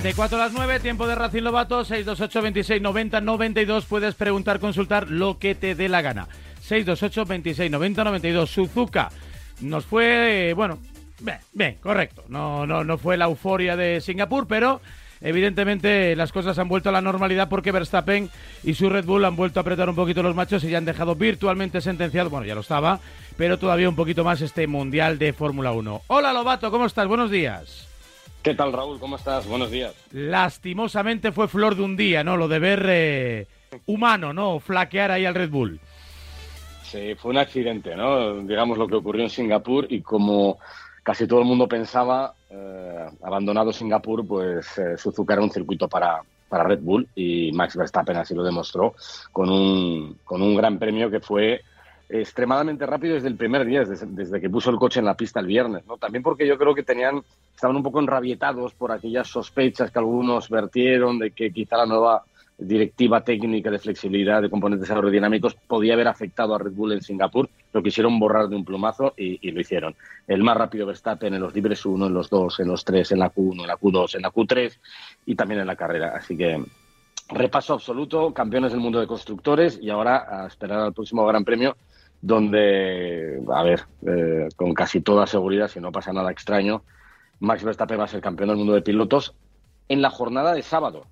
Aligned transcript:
34 0.00 0.38
a 0.38 0.40
las 0.46 0.52
9, 0.54 0.80
tiempo 0.80 1.06
de 1.06 1.14
Racing 1.14 1.42
Lobato, 1.42 1.84
628 1.84 2.40
26 2.40 2.80
90 2.80 3.20
92. 3.20 3.84
Puedes 3.84 4.14
preguntar, 4.14 4.58
consultar 4.58 5.10
lo 5.10 5.38
que 5.38 5.54
te 5.54 5.74
dé 5.74 5.90
la 5.90 6.00
gana. 6.00 6.26
628 6.62 7.26
26 7.26 7.70
90 7.70 8.04
92. 8.04 8.50
Suzuka 8.50 9.10
nos 9.60 9.84
fue, 9.84 10.54
bueno, 10.56 10.78
bien, 11.20 11.36
bien, 11.52 11.76
correcto. 11.82 12.24
No, 12.28 12.66
no, 12.66 12.82
no 12.82 12.96
fue 12.96 13.18
la 13.18 13.26
euforia 13.26 13.76
de 13.76 14.00
Singapur, 14.00 14.46
pero 14.46 14.80
evidentemente 15.20 16.16
las 16.16 16.32
cosas 16.32 16.58
han 16.58 16.68
vuelto 16.68 16.88
a 16.88 16.92
la 16.92 17.02
normalidad 17.02 17.50
porque 17.50 17.70
Verstappen 17.70 18.30
y 18.64 18.72
su 18.72 18.88
Red 18.88 19.04
Bull 19.04 19.26
han 19.26 19.36
vuelto 19.36 19.60
a 19.60 19.62
apretar 19.62 19.90
un 19.90 19.96
poquito 19.96 20.22
los 20.22 20.34
machos 20.34 20.64
y 20.64 20.70
ya 20.70 20.78
han 20.78 20.86
dejado 20.86 21.14
virtualmente 21.14 21.82
sentenciado, 21.82 22.30
bueno, 22.30 22.46
ya 22.46 22.54
lo 22.54 22.62
estaba, 22.62 23.00
pero 23.36 23.58
todavía 23.58 23.90
un 23.90 23.96
poquito 23.96 24.24
más 24.24 24.40
este 24.40 24.66
Mundial 24.66 25.18
de 25.18 25.34
Fórmula 25.34 25.72
1. 25.72 26.02
Hola 26.06 26.32
Lobato, 26.32 26.70
¿cómo 26.70 26.86
estás? 26.86 27.06
Buenos 27.06 27.30
días. 27.30 27.89
¿Qué 28.42 28.54
tal, 28.54 28.72
Raúl? 28.72 28.98
¿Cómo 28.98 29.16
estás? 29.16 29.46
Buenos 29.46 29.70
días. 29.70 29.94
Lastimosamente 30.12 31.30
fue 31.30 31.46
flor 31.46 31.76
de 31.76 31.82
un 31.82 31.96
día, 31.96 32.24
¿no? 32.24 32.38
Lo 32.38 32.48
de 32.48 32.58
ver 32.58 32.86
eh, 32.88 33.46
humano, 33.86 34.32
¿no? 34.32 34.60
Flaquear 34.60 35.10
ahí 35.10 35.26
al 35.26 35.34
Red 35.34 35.50
Bull. 35.50 35.78
Sí, 36.82 37.14
fue 37.16 37.32
un 37.32 37.38
accidente, 37.38 37.94
¿no? 37.94 38.40
Digamos 38.40 38.78
lo 38.78 38.88
que 38.88 38.94
ocurrió 38.94 39.22
en 39.22 39.30
Singapur 39.30 39.86
y 39.90 40.00
como 40.00 40.58
casi 41.02 41.26
todo 41.26 41.40
el 41.40 41.44
mundo 41.44 41.68
pensaba, 41.68 42.34
eh, 42.48 43.06
abandonado 43.22 43.72
Singapur, 43.72 44.26
pues 44.26 44.78
eh, 44.78 44.96
Suzuka 44.96 45.34
era 45.34 45.42
un 45.42 45.50
circuito 45.50 45.86
para, 45.86 46.22
para 46.48 46.64
Red 46.64 46.80
Bull 46.80 47.08
y 47.14 47.52
Max 47.52 47.76
Verstappen 47.76 48.16
así 48.16 48.34
lo 48.34 48.42
demostró 48.42 48.94
con 49.32 49.50
un, 49.50 50.18
con 50.24 50.40
un 50.42 50.56
gran 50.56 50.78
premio 50.78 51.10
que 51.10 51.20
fue 51.20 51.62
extremadamente 52.10 52.86
rápido 52.86 53.14
desde 53.14 53.28
el 53.28 53.36
primer 53.36 53.64
día, 53.64 53.84
desde, 53.84 54.40
que 54.40 54.50
puso 54.50 54.70
el 54.70 54.78
coche 54.78 54.98
en 54.98 55.06
la 55.06 55.16
pista 55.16 55.40
el 55.40 55.46
viernes, 55.46 55.86
¿no? 55.86 55.96
También 55.96 56.22
porque 56.22 56.46
yo 56.46 56.58
creo 56.58 56.74
que 56.74 56.82
tenían, 56.82 57.22
estaban 57.54 57.76
un 57.76 57.82
poco 57.82 58.00
enrabietados 58.00 58.74
por 58.74 58.90
aquellas 58.90 59.28
sospechas 59.28 59.90
que 59.90 59.98
algunos 59.98 60.48
vertieron 60.48 61.18
de 61.18 61.30
que 61.30 61.52
quizá 61.52 61.76
la 61.76 61.86
nueva 61.86 62.24
directiva 62.58 63.22
técnica 63.22 63.70
de 63.70 63.78
flexibilidad 63.78 64.42
de 64.42 64.50
componentes 64.50 64.90
aerodinámicos 64.90 65.54
podía 65.54 65.94
haber 65.94 66.08
afectado 66.08 66.54
a 66.54 66.58
Red 66.58 66.72
Bull 66.72 66.92
en 66.92 67.02
Singapur, 67.02 67.48
lo 67.72 67.82
quisieron 67.82 68.18
borrar 68.18 68.48
de 68.48 68.56
un 68.56 68.64
plumazo 68.64 69.14
y, 69.16 69.50
lo 69.50 69.60
hicieron. 69.60 69.94
El 70.26 70.42
más 70.42 70.56
rápido 70.56 70.86
Verstappen 70.86 71.32
en 71.32 71.40
los 71.40 71.54
libres 71.54 71.86
1, 71.86 72.06
en 72.06 72.12
los 72.12 72.28
2, 72.28 72.60
en 72.60 72.68
los 72.68 72.84
3, 72.84 73.12
en 73.12 73.18
la 73.20 73.32
Q1, 73.32 73.62
en 73.62 73.66
la 73.66 73.78
Q2, 73.78 74.16
en 74.16 74.22
la 74.22 74.30
Q3 74.30 74.78
y 75.26 75.34
también 75.34 75.60
en 75.60 75.66
la 75.66 75.76
carrera. 75.76 76.12
Así 76.16 76.36
que 76.36 76.62
repaso 77.30 77.74
absoluto, 77.74 78.34
campeones 78.34 78.72
del 78.72 78.80
mundo 78.80 79.00
de 79.00 79.06
constructores 79.06 79.78
y 79.80 79.88
ahora 79.88 80.26
a 80.28 80.46
esperar 80.46 80.80
al 80.80 80.92
próximo 80.92 81.24
Gran 81.26 81.44
Premio 81.44 81.76
donde, 82.22 83.42
a 83.52 83.62
ver, 83.62 83.82
eh, 84.06 84.48
con 84.56 84.74
casi 84.74 85.00
toda 85.00 85.26
seguridad, 85.26 85.68
si 85.68 85.80
no 85.80 85.92
pasa 85.92 86.12
nada 86.12 86.30
extraño, 86.30 86.82
Max 87.40 87.64
Verstappen 87.64 87.98
va 87.98 88.04
a 88.04 88.08
ser 88.08 88.20
campeón 88.20 88.50
del 88.50 88.58
mundo 88.58 88.74
de 88.74 88.82
pilotos 88.82 89.34
en 89.88 90.02
la 90.02 90.10
jornada 90.10 90.54
de 90.54 90.62
sábado. 90.62 91.06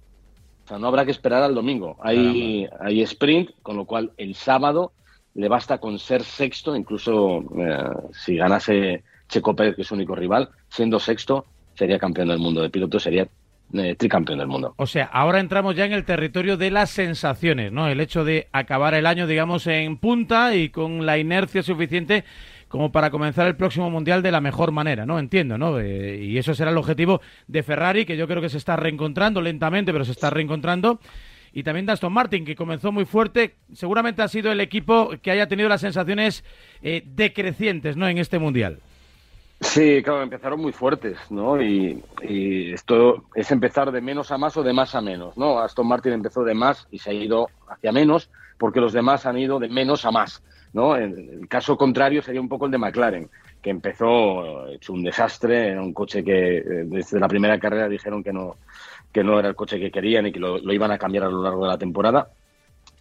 O 0.64 0.68
sea, 0.68 0.78
no 0.78 0.88
habrá 0.88 1.04
que 1.06 1.10
esperar 1.10 1.42
al 1.42 1.54
domingo. 1.54 1.96
Hay, 2.00 2.68
hay 2.80 3.00
sprint, 3.02 3.50
con 3.62 3.76
lo 3.76 3.86
cual 3.86 4.12
el 4.18 4.34
sábado 4.34 4.92
le 5.34 5.48
basta 5.48 5.78
con 5.78 5.98
ser 5.98 6.22
sexto, 6.22 6.76
incluso 6.76 7.44
eh, 7.58 7.88
si 8.12 8.36
ganase 8.36 9.02
Checo 9.28 9.54
Pérez, 9.56 9.76
que 9.76 9.82
es 9.82 9.88
su 9.88 9.94
único 9.94 10.14
rival, 10.14 10.50
siendo 10.68 10.98
sexto, 10.98 11.46
sería 11.74 11.98
campeón 11.98 12.28
del 12.28 12.38
mundo 12.38 12.60
de 12.60 12.70
pilotos, 12.70 13.02
sería 13.02 13.28
eh, 13.72 13.94
tricampeón 13.96 14.38
del 14.38 14.48
mundo. 14.48 14.74
O 14.76 14.86
sea, 14.86 15.04
ahora 15.04 15.40
entramos 15.40 15.76
ya 15.76 15.84
en 15.84 15.92
el 15.92 16.04
territorio 16.04 16.56
de 16.56 16.70
las 16.70 16.90
sensaciones, 16.90 17.72
¿no? 17.72 17.88
El 17.88 18.00
hecho 18.00 18.24
de 18.24 18.48
acabar 18.52 18.94
el 18.94 19.06
año, 19.06 19.26
digamos, 19.26 19.66
en 19.66 19.96
punta 19.98 20.54
y 20.54 20.70
con 20.70 21.04
la 21.04 21.18
inercia 21.18 21.62
suficiente 21.62 22.24
como 22.68 22.92
para 22.92 23.10
comenzar 23.10 23.46
el 23.46 23.56
próximo 23.56 23.90
mundial 23.90 24.22
de 24.22 24.30
la 24.30 24.40
mejor 24.40 24.72
manera, 24.72 25.06
¿no? 25.06 25.18
Entiendo, 25.18 25.58
¿no? 25.58 25.80
Eh, 25.80 26.22
y 26.22 26.38
eso 26.38 26.54
será 26.54 26.70
el 26.70 26.76
objetivo 26.76 27.20
de 27.46 27.62
Ferrari, 27.62 28.04
que 28.04 28.16
yo 28.16 28.28
creo 28.28 28.42
que 28.42 28.50
se 28.50 28.58
está 28.58 28.76
reencontrando 28.76 29.40
lentamente, 29.40 29.92
pero 29.92 30.04
se 30.04 30.12
está 30.12 30.30
reencontrando. 30.30 31.00
Y 31.52 31.62
también 31.62 31.86
de 31.86 31.92
Aston 31.92 32.12
Martin, 32.12 32.44
que 32.44 32.54
comenzó 32.54 32.92
muy 32.92 33.06
fuerte. 33.06 33.54
Seguramente 33.72 34.20
ha 34.22 34.28
sido 34.28 34.52
el 34.52 34.60
equipo 34.60 35.12
que 35.22 35.30
haya 35.30 35.48
tenido 35.48 35.68
las 35.68 35.80
sensaciones 35.80 36.44
eh, 36.82 37.02
decrecientes, 37.06 37.96
¿no? 37.96 38.06
En 38.06 38.18
este 38.18 38.38
mundial. 38.38 38.80
Sí, 39.60 40.02
claro, 40.04 40.22
empezaron 40.22 40.60
muy 40.60 40.72
fuertes, 40.72 41.18
¿no? 41.30 41.60
Y, 41.60 42.02
esto 42.72 43.24
es 43.34 43.50
empezar 43.50 43.90
de 43.90 44.00
menos 44.00 44.30
a 44.30 44.38
más 44.38 44.56
o 44.56 44.62
de 44.62 44.72
más 44.72 44.94
a 44.94 45.00
menos, 45.00 45.36
¿no? 45.36 45.58
Aston 45.58 45.88
Martin 45.88 46.12
empezó 46.12 46.44
de 46.44 46.54
más 46.54 46.86
y 46.92 46.98
se 46.98 47.10
ha 47.10 47.12
ido 47.12 47.48
hacia 47.68 47.90
menos 47.90 48.30
porque 48.56 48.80
los 48.80 48.92
demás 48.92 49.26
han 49.26 49.38
ido 49.38 49.58
de 49.58 49.68
menos 49.68 50.04
a 50.04 50.12
más, 50.12 50.42
¿no? 50.72 50.96
El, 50.96 51.48
caso 51.48 51.76
contrario 51.76 52.22
sería 52.22 52.40
un 52.40 52.48
poco 52.48 52.66
el 52.66 52.72
de 52.72 52.78
McLaren, 52.78 53.30
que 53.60 53.70
empezó 53.70 54.68
hecho 54.68 54.92
un 54.92 55.02
desastre, 55.02 55.70
era 55.70 55.82
un 55.82 55.92
coche 55.92 56.22
que 56.22 56.58
eh, 56.58 56.62
desde 56.84 57.18
la 57.18 57.28
primera 57.28 57.58
carrera 57.58 57.88
dijeron 57.88 58.22
que 58.22 58.32
no, 58.32 58.56
que 59.12 59.24
no 59.24 59.38
era 59.40 59.48
el 59.48 59.56
coche 59.56 59.80
que 59.80 59.90
querían 59.90 60.26
y 60.26 60.32
que 60.32 60.40
lo, 60.40 60.58
iban 60.72 60.92
a 60.92 60.98
cambiar 60.98 61.24
a 61.24 61.30
lo 61.30 61.42
largo 61.42 61.64
de 61.64 61.70
la 61.70 61.78
temporada 61.78 62.28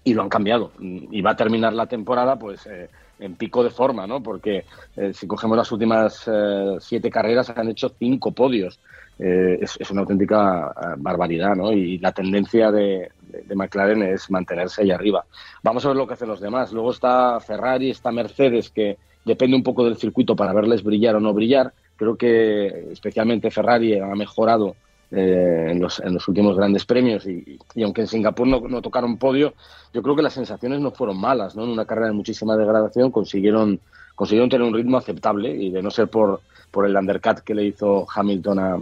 y 0.10 0.14
lo 0.14 0.22
han 0.24 0.30
cambiado. 0.30 0.72
Y 0.80 1.22
va 1.22 1.32
a 1.32 1.36
terminar 1.36 1.74
la 1.74 1.88
temporada, 1.88 2.38
pues... 2.38 2.66
Eh, 2.68 2.90
en 3.20 3.36
pico 3.36 3.64
de 3.64 3.70
forma, 3.70 4.06
¿no? 4.06 4.22
Porque 4.22 4.66
eh, 4.96 5.14
si 5.14 5.28
cogemos 5.28 5.58
las 5.58 5.72
últimas 5.72 6.24
eh, 6.28 6.78
siete 6.80 7.10
carreras 7.10 7.50
han 7.50 7.70
hecho 7.70 7.90
cinco 7.98 8.32
podios. 8.32 8.80
Eh, 9.20 9.60
es, 9.62 9.90
una 9.90 10.02
auténtica 10.02 10.72
barbaridad, 10.98 11.56
¿no? 11.56 11.72
Y 11.74 11.98
la 11.98 12.12
tendencia 12.12 12.72
de, 12.72 13.10
de, 13.22 13.56
McLaren 13.56 14.04
es 14.04 14.30
mantenerse 14.30 14.84
ahí 14.84 14.92
arriba. 14.92 15.26
Vamos 15.64 15.84
a 15.84 15.88
ver 15.88 15.98
lo 15.98 16.06
que 16.06 16.14
hacen 16.14 16.28
los 16.28 16.40
demás. 16.40 16.72
Luego 16.72 16.92
está 16.92 17.40
Ferrari, 17.40 17.90
está 17.90 18.12
Mercedes, 18.12 18.70
que 18.70 18.98
depende 19.26 19.58
un 19.58 19.64
poco 19.64 19.84
del 19.84 19.98
circuito 19.98 20.36
para 20.36 20.54
verles 20.54 20.84
brillar 20.84 21.16
o 21.16 21.20
no 21.20 21.34
brillar. 21.34 21.74
Creo 21.96 22.16
que 22.16 22.92
especialmente 22.92 23.50
Ferrari 23.50 23.98
ha 23.98 24.14
mejorado 24.14 24.76
eh, 25.12 25.68
en, 25.70 25.80
los, 25.80 26.02
en, 26.02 26.14
los, 26.14 26.28
últimos 26.28 26.58
grandes 26.58 26.86
premios 26.86 27.26
y, 27.26 27.60
aunque 27.82 28.02
en 28.02 28.08
Singapur 28.08 28.46
no, 28.46 28.60
no, 28.60 28.82
tocaron 28.82 29.18
podio, 29.18 29.54
yo 29.94 30.02
creo 30.02 30.18
que 30.18 30.22
las 30.22 30.34
sensaciones 30.34 30.82
no 30.82 30.92
fueron 30.92 31.18
malas, 31.18 31.56
¿no? 31.56 31.64
En 31.64 31.70
una 31.70 31.86
carrera 31.86 32.08
de 32.08 32.14
muchísima 32.14 32.58
degradación 32.58 33.10
consiguieron, 33.10 33.80
consiguieron 34.16 34.50
tener 34.50 34.68
un 34.68 34.74
ritmo 34.74 34.98
aceptable 34.98 35.50
y 35.50 35.70
de 35.70 35.82
no 35.82 35.92
ser 35.92 36.10
por, 36.10 36.42
por 36.72 36.86
el 36.86 36.96
undercut 36.96 37.40
que 37.40 37.56
le 37.56 37.64
hizo 37.64 38.06
Hamilton 38.14 38.60
a, 38.60 38.80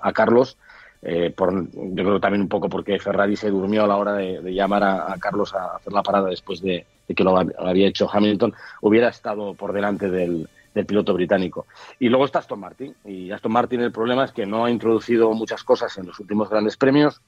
a, 0.00 0.12
Carlos, 0.12 0.56
eh, 1.02 1.32
por, 1.36 1.52
yo 1.72 2.04
creo 2.04 2.20
también 2.20 2.42
un 2.42 2.48
poco 2.48 2.68
porque 2.68 3.00
Ferrari 3.00 3.34
se 3.34 3.50
durmió 3.50 3.82
a 3.82 3.88
la 3.88 3.96
hora 3.96 4.12
de, 4.14 4.54
llamar 4.54 4.84
a, 4.84 5.16
Carlos 5.18 5.54
a 5.54 5.76
hacer 5.76 5.92
la 5.92 6.04
parada 6.04 6.28
después 6.28 6.60
de, 6.62 6.86
de 7.08 7.14
que 7.16 7.24
lo 7.24 7.36
había 7.36 7.88
hecho 7.88 8.08
Hamilton, 8.10 8.54
hubiera 8.80 9.08
estado 9.08 9.54
por 9.54 9.72
delante 9.72 10.08
del, 10.08 10.48
del 10.74 10.86
piloto 10.86 11.14
británico. 11.14 11.66
Y 11.98 12.08
luego 12.08 12.24
está 12.24 12.40
Aston 12.40 12.60
Martin. 12.60 12.94
Y 13.04 13.30
Aston 13.30 13.52
Martin 13.52 13.80
el 13.80 13.92
problema 13.92 14.24
es 14.24 14.32
que 14.32 14.44
no 14.44 14.64
ha 14.64 14.70
introducido 14.70 15.32
muchas 15.32 15.62
cosas 15.62 15.96
en 15.98 16.06
los 16.06 16.18
últimos 16.20 16.50
grandes 16.50 16.76
premios. 16.76 17.22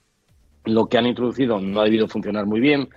Lo 0.66 0.86
que 0.86 0.98
han 0.98 1.06
introducido 1.06 1.60
no 1.60 1.80
ha 1.80 1.84
debido 1.84 2.08
funcionar 2.08 2.46
muy 2.46 2.60
bien 2.60 2.88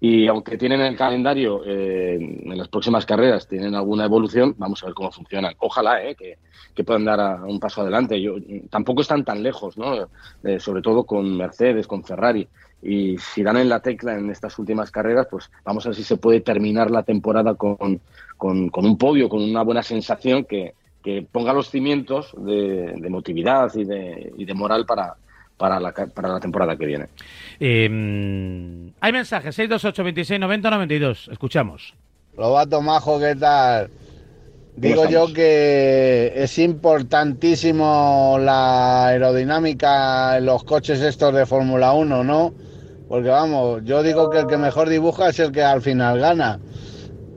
y 0.00 0.26
aunque 0.26 0.58
tienen 0.58 0.80
el 0.80 0.96
calendario 0.96 1.62
eh, 1.64 2.16
en 2.16 2.58
las 2.58 2.66
próximas 2.66 3.06
carreras, 3.06 3.46
tienen 3.46 3.76
alguna 3.76 4.04
evolución, 4.04 4.54
vamos 4.58 4.82
a 4.82 4.86
ver 4.86 4.94
cómo 4.94 5.12
funcionan. 5.12 5.54
Ojalá 5.58 6.02
eh, 6.04 6.16
que, 6.16 6.84
puedan 6.84 7.04
dar 7.04 7.44
un 7.44 7.60
paso 7.60 7.82
adelante. 7.82 8.20
Yo, 8.20 8.34
tampoco 8.68 9.02
están 9.02 9.24
tan 9.24 9.42
lejos, 9.42 9.78
¿no? 9.78 10.08
Eh, 10.42 10.58
sobre 10.58 10.82
todo 10.82 11.04
con 11.04 11.36
Mercedes, 11.36 11.86
con 11.86 12.02
Ferrari 12.02 12.48
y 12.82 13.16
si 13.18 13.44
dan 13.44 13.58
en 13.58 13.68
la 13.68 13.78
tecla 13.80 14.14
en 14.14 14.28
estas 14.30 14.58
últimas 14.58 14.90
carreras, 14.90 15.28
pues 15.30 15.48
vamos 15.64 15.86
a 15.86 15.90
ver 15.90 15.96
si 15.96 16.02
se 16.02 16.16
puede 16.16 16.40
terminar 16.40 16.90
la 16.90 17.04
temporada 17.04 17.54
con, 17.54 18.00
con, 18.36 18.70
un 18.74 18.98
podio, 18.98 19.28
con 19.28 19.40
una 19.40 19.62
buena 19.62 19.84
sensación 19.84 20.44
que, 20.44 20.74
ponga 21.30 21.52
los 21.52 21.68
cimientos 21.68 22.32
de, 22.36 22.94
de 22.96 23.10
motividad 23.10 23.72
y 23.74 23.84
de, 23.84 24.32
y 24.36 24.44
de 24.44 24.54
moral 24.54 24.86
para, 24.86 25.16
para 25.56 25.78
la, 25.78 25.92
para 25.92 26.28
la 26.28 26.40
temporada 26.40 26.76
que 26.76 26.86
viene. 26.86 27.06
Eh, 27.60 28.90
hay 29.00 29.12
mensajes, 29.12 29.54
628 29.54 30.04
26 30.04 30.40
90 30.40 30.70
92. 30.70 31.28
Escuchamos. 31.32 31.94
Lobato 32.36 32.80
Majo, 32.80 33.18
¿qué 33.20 33.36
tal? 33.36 33.90
Digo 34.76 35.06
yo 35.06 35.30
que 35.32 36.32
es 36.34 36.58
importantísimo 36.58 38.38
la 38.40 39.08
aerodinámica 39.08 40.38
en 40.38 40.46
los 40.46 40.64
coches 40.64 41.00
estos 41.02 41.34
de 41.34 41.44
Fórmula 41.44 41.92
1, 41.92 42.24
¿no? 42.24 42.54
Porque 43.06 43.28
vamos, 43.28 43.82
yo 43.84 44.02
digo 44.02 44.30
que 44.30 44.38
el 44.38 44.46
que 44.46 44.56
mejor 44.56 44.88
dibuja 44.88 45.28
es 45.28 45.38
el 45.40 45.52
que 45.52 45.62
al 45.62 45.82
final 45.82 46.18
gana. 46.18 46.58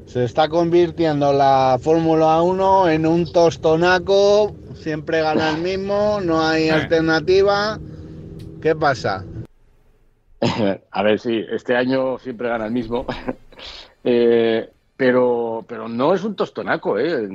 Se 0.06 0.24
está 0.24 0.48
convirtiendo 0.48 1.34
la 1.34 1.78
Fórmula 1.82 2.42
1 2.42 2.90
en 2.90 3.06
un 3.06 3.30
tostonaco, 3.30 4.56
siempre 4.76 5.22
gana 5.22 5.50
el 5.50 5.58
mismo, 5.58 6.22
no 6.24 6.42
hay 6.42 6.70
alternativa. 6.70 7.78
¿Qué 8.66 8.76
pasa? 8.76 9.24
A 10.90 11.04
ver, 11.04 11.20
sí, 11.20 11.46
este 11.52 11.76
año 11.76 12.18
siempre 12.18 12.50
gana 12.50 12.66
el 12.66 12.72
mismo. 12.72 13.06
eh, 14.04 14.68
pero, 14.98 15.64
pero 15.68 15.88
no 15.88 16.16
es 16.16 16.24
un 16.24 16.36
tostonaco, 16.36 16.98
¿eh? 16.98 17.30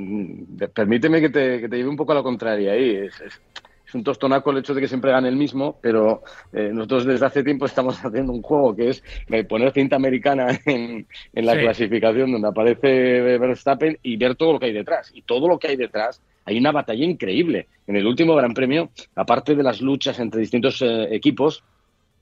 Permíteme 0.73 1.21
que 1.21 1.29
te, 1.29 1.61
que 1.61 1.69
te 1.69 1.77
lleve 1.77 1.87
un 1.87 1.95
poco 1.95 2.11
a 2.11 2.15
la 2.15 2.21
contraria 2.21 2.73
ahí. 2.73 2.97
Es, 2.97 3.21
es 3.21 3.95
un 3.95 4.03
tostonaco 4.03 4.51
el 4.51 4.57
hecho 4.57 4.73
de 4.73 4.81
que 4.81 4.89
siempre 4.89 5.11
gane 5.11 5.29
el 5.29 5.37
mismo, 5.37 5.79
pero 5.81 6.21
eh, 6.51 6.71
nosotros 6.73 7.05
desde 7.05 7.25
hace 7.25 7.45
tiempo 7.45 7.65
estamos 7.65 7.97
haciendo 8.05 8.33
un 8.33 8.41
juego 8.41 8.75
que 8.75 8.89
es 8.89 9.03
poner 9.47 9.71
cinta 9.71 9.95
americana 9.95 10.47
en, 10.65 11.07
la 11.33 11.57
clasificación 11.57 12.33
donde 12.33 12.49
aparece 12.49 13.37
Verstappen 13.37 13.97
y 14.03 14.17
ver 14.17 14.35
todo 14.35 14.51
lo 14.51 14.59
que 14.59 14.65
hay 14.65 14.73
detrás. 14.73 15.11
Y 15.13 15.21
todo 15.21 15.47
lo 15.47 15.57
que 15.59 15.69
hay 15.69 15.77
detrás 15.77 16.21
hay 16.45 16.57
una 16.57 16.71
batalla 16.71 17.05
increíble. 17.05 17.67
En 17.87 17.95
el 17.95 18.07
último 18.07 18.35
Gran 18.35 18.53
Premio, 18.53 18.89
aparte 19.15 19.55
de 19.55 19.63
las 19.63 19.81
luchas 19.81 20.19
entre 20.19 20.41
distintos 20.41 20.81
eh, 20.81 21.07
equipos, 21.11 21.63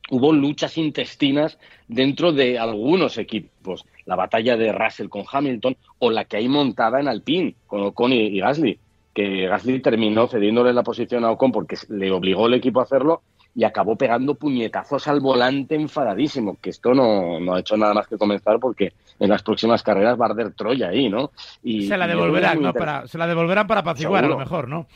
hubo 0.10 0.34
luchas 0.34 0.78
intestinas 0.78 1.58
dentro 1.88 2.32
de 2.32 2.58
algunos 2.58 3.18
equipos. 3.18 3.86
La 4.06 4.16
batalla 4.16 4.58
de 4.58 4.72
Russell 4.72 5.10
con 5.10 5.24
Hamilton 5.32 5.78
o 6.00 6.12
la 6.12 6.26
que 6.26 6.38
hay 6.38 6.48
montada 6.48 7.00
en 7.00 7.08
Alpine 7.08 7.56
con 7.68 7.84
Ocon 7.84 8.14
y, 8.14 8.40
Gasly, 8.40 8.80
que 9.14 9.48
Gasly 9.48 9.80
terminó 9.82 10.28
cediéndole 10.28 10.74
la 10.74 10.84
posición 10.84 11.24
a 11.24 11.32
Ocon 11.32 11.52
porque 11.52 11.78
le 11.90 12.12
obligó 12.12 12.48
el 12.48 12.56
equipo 12.56 12.80
a 12.80 12.84
hacerlo 12.84 13.22
y 13.56 13.64
acabó 13.64 13.96
pegando 13.96 14.36
puñetazos 14.36 15.08
al 15.08 15.20
volante 15.20 15.76
enfadadísimo, 15.76 16.58
que 16.62 16.70
esto 16.70 16.94
no 16.94 17.54
ha 17.54 17.60
hecho 17.60 17.78
nada 17.78 17.94
más 17.94 18.08
que 18.08 18.18
comenzar 18.18 18.60
porque 18.60 18.94
en 19.20 19.30
las 19.30 19.44
próximas 19.44 19.84
carreras 19.84 20.20
va 20.20 20.26
a 20.26 20.30
arder 20.30 20.54
Troya 20.54 20.90
ahí, 20.90 21.10
¿no? 21.10 21.32
Y 21.64 21.88
se 21.88 21.98
la 21.98 22.08
devolverán, 22.08 22.62
¿no? 22.62 22.74
Para, 22.74 23.08
se 23.08 23.18
la 23.18 23.28
devolverán 23.28 23.68
para 23.68 23.82
apaciguar 23.82 24.26
a 24.26 24.28
lo 24.28 24.38
mejor, 24.38 24.68
¿no? 24.68 24.88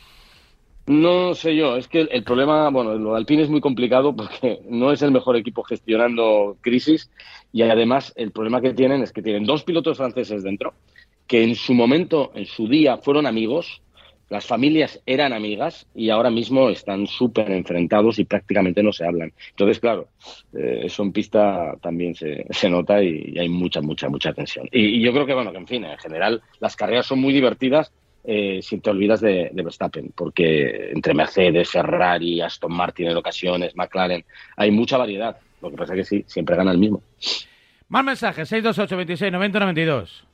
No 0.86 1.34
sé 1.34 1.56
yo, 1.56 1.76
es 1.76 1.88
que 1.88 2.02
el 2.02 2.24
problema, 2.24 2.68
bueno, 2.68 2.94
lo 2.96 3.12
de 3.12 3.16
Alpine 3.16 3.42
es 3.42 3.48
muy 3.48 3.62
complicado 3.62 4.14
porque 4.14 4.60
no 4.68 4.92
es 4.92 5.00
el 5.00 5.12
mejor 5.12 5.36
equipo 5.36 5.62
gestionando 5.62 6.58
crisis 6.60 7.10
y 7.52 7.62
además 7.62 8.12
el 8.16 8.32
problema 8.32 8.60
que 8.60 8.74
tienen 8.74 9.02
es 9.02 9.10
que 9.12 9.22
tienen 9.22 9.44
dos 9.44 9.64
pilotos 9.64 9.96
franceses 9.96 10.42
dentro 10.42 10.74
que 11.26 11.42
en 11.42 11.54
su 11.54 11.74
momento, 11.74 12.32
en 12.34 12.46
su 12.46 12.68
día, 12.68 12.98
fueron 12.98 13.26
amigos, 13.26 13.80
las 14.34 14.46
familias 14.46 15.00
eran 15.06 15.32
amigas 15.32 15.86
y 15.94 16.10
ahora 16.10 16.28
mismo 16.28 16.68
están 16.68 17.06
súper 17.06 17.52
enfrentados 17.52 18.18
y 18.18 18.24
prácticamente 18.24 18.82
no 18.82 18.92
se 18.92 19.06
hablan. 19.06 19.32
Entonces, 19.50 19.78
claro, 19.78 20.08
eh, 20.52 20.80
eso 20.86 21.04
en 21.04 21.12
pista 21.12 21.76
también 21.80 22.16
se, 22.16 22.44
se 22.50 22.68
nota 22.68 23.00
y, 23.00 23.38
hay 23.38 23.48
mucha, 23.48 23.80
mucha, 23.80 24.08
mucha 24.08 24.32
tensión. 24.32 24.68
Y, 24.72 25.00
yo 25.00 25.12
creo 25.12 25.24
que, 25.24 25.34
bueno, 25.34 25.52
que 25.52 25.58
en 25.58 25.68
fin, 25.68 25.84
en 25.84 25.96
general 25.98 26.42
las 26.58 26.74
carreras 26.74 27.06
son 27.06 27.20
muy 27.20 27.32
divertidas 27.32 27.92
eh, 28.24 28.58
si 28.60 28.78
te 28.80 28.90
olvidas 28.90 29.20
de, 29.20 29.50
de, 29.52 29.62
Verstappen, 29.62 30.10
porque 30.16 30.90
entre 30.90 31.14
Mercedes, 31.14 31.70
Ferrari, 31.70 32.40
Aston 32.40 32.72
Martin 32.74 33.06
en 33.06 33.16
ocasiones, 33.16 33.76
McLaren, 33.76 34.24
hay 34.56 34.72
mucha 34.72 34.98
variedad. 34.98 35.36
Lo 35.62 35.70
que 35.70 35.76
pasa 35.76 35.94
es 35.94 36.00
que 36.00 36.04
sí, 36.04 36.24
siempre 36.26 36.56
gana 36.56 36.72
el 36.72 36.78
mismo. 36.78 37.02
Más 37.88 38.04
mensajes, 38.04 38.48
628 38.48 38.96
26 38.96 39.32
90 39.32 39.60
92. 39.60 40.33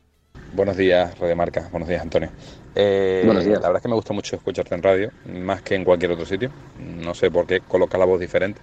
Buenos 0.53 0.77
días, 0.77 1.17
Radio 1.19 1.37
Marca. 1.37 1.69
Buenos 1.71 1.88
días, 1.88 2.03
Antonio. 2.03 2.29
Eh, 2.75 3.23
Buenos 3.25 3.44
días. 3.44 3.61
La 3.61 3.69
verdad 3.69 3.77
es 3.77 3.82
que 3.82 3.88
me 3.88 3.94
gusta 3.94 4.12
mucho 4.12 4.37
escucharte 4.37 4.75
en 4.75 4.82
radio, 4.82 5.11
más 5.27 5.62
que 5.62 5.77
en 5.77 5.85
cualquier 5.85 6.11
otro 6.12 6.27
sitio. 6.27 6.50
No 6.79 7.15
sé 7.15 7.31
por 7.31 7.47
qué 7.47 7.61
coloca 7.61 7.97
la 7.99 8.05
voz 8.05 8.19
diferente. 8.19 8.61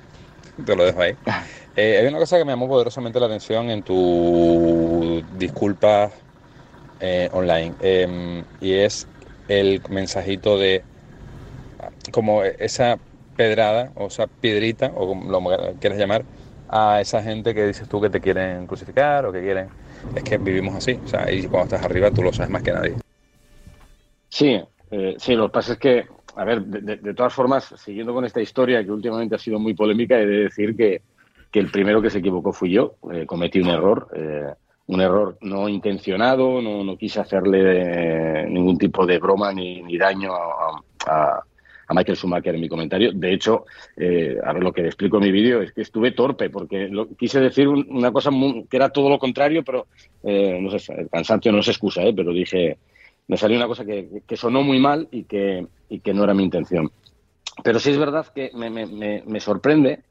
Te 0.65 0.75
lo 0.75 0.85
dejo 0.85 1.01
ahí. 1.01 1.15
Eh, 1.79 1.99
hay 1.99 2.07
una 2.07 2.17
cosa 2.17 2.39
que 2.39 2.43
me 2.43 2.53
llamó 2.53 2.67
poderosamente 2.67 3.19
la 3.19 3.27
atención 3.27 3.69
en 3.69 3.83
tu 3.83 5.23
disculpas 5.37 6.11
eh, 6.99 7.29
online 7.31 7.75
eh, 7.81 8.43
y 8.59 8.73
es 8.73 9.07
el 9.47 9.79
mensajito 9.87 10.57
de 10.57 10.81
como 12.11 12.41
esa 12.41 12.97
pedrada 13.35 13.91
o 13.93 14.07
esa 14.07 14.25
piedrita 14.25 14.91
o 14.95 15.07
como 15.07 15.29
lo 15.29 15.73
quieras 15.79 15.99
llamar 15.99 16.25
a 16.67 16.99
esa 16.99 17.21
gente 17.21 17.53
que 17.53 17.67
dices 17.67 17.87
tú 17.87 18.01
que 18.01 18.09
te 18.09 18.21
quieren 18.21 18.65
crucificar 18.65 19.27
o 19.27 19.31
que 19.31 19.41
quieren 19.41 19.69
es 20.13 20.23
que 20.23 20.37
vivimos 20.37 20.75
así. 20.75 20.99
O 21.03 21.07
sea 21.07 21.31
y 21.31 21.47
cuando 21.47 21.65
estás 21.65 21.83
arriba 21.83 22.11
tú 22.11 22.23
lo 22.23 22.31
sabes 22.31 22.51
más 22.51 22.63
que 22.63 22.71
nadie. 22.71 22.95
Sí 24.29 24.59
eh, 24.91 25.15
sí 25.17 25.35
lo 25.35 25.47
que 25.47 25.53
pasa 25.53 25.73
es 25.73 25.79
que 25.79 26.05
a 26.35 26.43
ver 26.43 26.61
de, 26.61 27.13
todas 27.13 27.33
formas 27.33 27.73
siguiendo 27.77 28.13
con 28.13 28.25
esta 28.25 28.41
historia 28.41 28.83
que 28.83 28.91
últimamente 28.91 29.35
ha 29.35 29.39
sido 29.39 29.59
muy 29.59 29.73
polémica 29.73 30.19
he 30.19 30.25
de 30.25 30.43
decir 30.43 30.75
que, 30.75 31.01
que 31.51 31.59
el 31.59 31.71
primero 31.71 32.01
que 32.01 32.09
se 32.09 32.19
equivocó 32.19 32.53
fui 32.53 32.71
yo 32.71 32.95
eh, 33.11 33.25
cometí 33.25 33.59
un 33.59 33.69
error 33.69 34.07
eh, 34.15 34.53
un 34.87 35.01
error 35.01 35.37
no 35.41 35.67
intencionado, 35.67 36.61
no, 36.61 36.83
no 36.83 36.97
quise 36.97 37.19
hacerle 37.19 38.47
ningún 38.47 38.77
tipo 38.77 39.05
de 39.05 39.19
broma 39.19 39.51
ni, 39.53 39.81
ni 39.83 39.97
daño 39.97 40.33
a, 40.33 40.81
a, 41.05 41.43
a, 41.87 41.93
Michael 41.93 42.17
Schumacher 42.17 42.55
en 42.55 42.61
mi 42.61 42.69
comentario. 42.69 43.11
De 43.13 43.33
hecho, 43.33 43.65
eh, 43.95 44.37
a 44.43 44.53
ver, 44.53 44.63
lo 44.63 44.73
que 44.73 44.81
le 44.81 44.87
explico 44.87 45.17
en 45.17 45.23
mi 45.23 45.31
vídeo 45.31 45.61
es 45.61 45.71
que 45.71 45.81
estuve 45.81 46.11
torpe, 46.11 46.49
porque 46.49 46.87
lo, 46.87 47.07
quise 47.15 47.39
decir 47.39 47.67
un, 47.67 47.85
una 47.89 48.11
cosa 48.11 48.31
muy, 48.31 48.65
que 48.69 48.77
era 48.77 48.89
todo 48.89 49.09
lo 49.09 49.19
contrario, 49.19 49.63
pero 49.63 49.87
eh, 50.23 50.57
no 50.61 50.77
sé, 50.77 50.93
el 50.93 51.09
cansancio 51.09 51.51
no 51.51 51.59
es 51.59 51.67
excusa, 51.67 52.03
¿eh? 52.03 52.13
pero 52.15 52.31
dije, 52.31 52.77
me 53.27 53.37
salió 53.37 53.57
una 53.57 53.67
cosa 53.67 53.85
que, 53.85 54.21
sonó 54.35 54.63
muy 54.63 54.79
mal 54.79 55.07
y 55.11 55.23
que, 55.23 55.65
y 55.89 55.99
que 55.99 56.13
no 56.13 56.23
era 56.23 56.33
mi 56.33 56.43
intención. 56.43 56.91
Pero 57.63 57.79
sí 57.79 57.91
es 57.91 57.97
verdad 57.97 58.27
que 58.33 58.51
me, 58.53 58.69
me, 58.69 59.23
me, 59.25 59.39
sorprende 59.39 60.01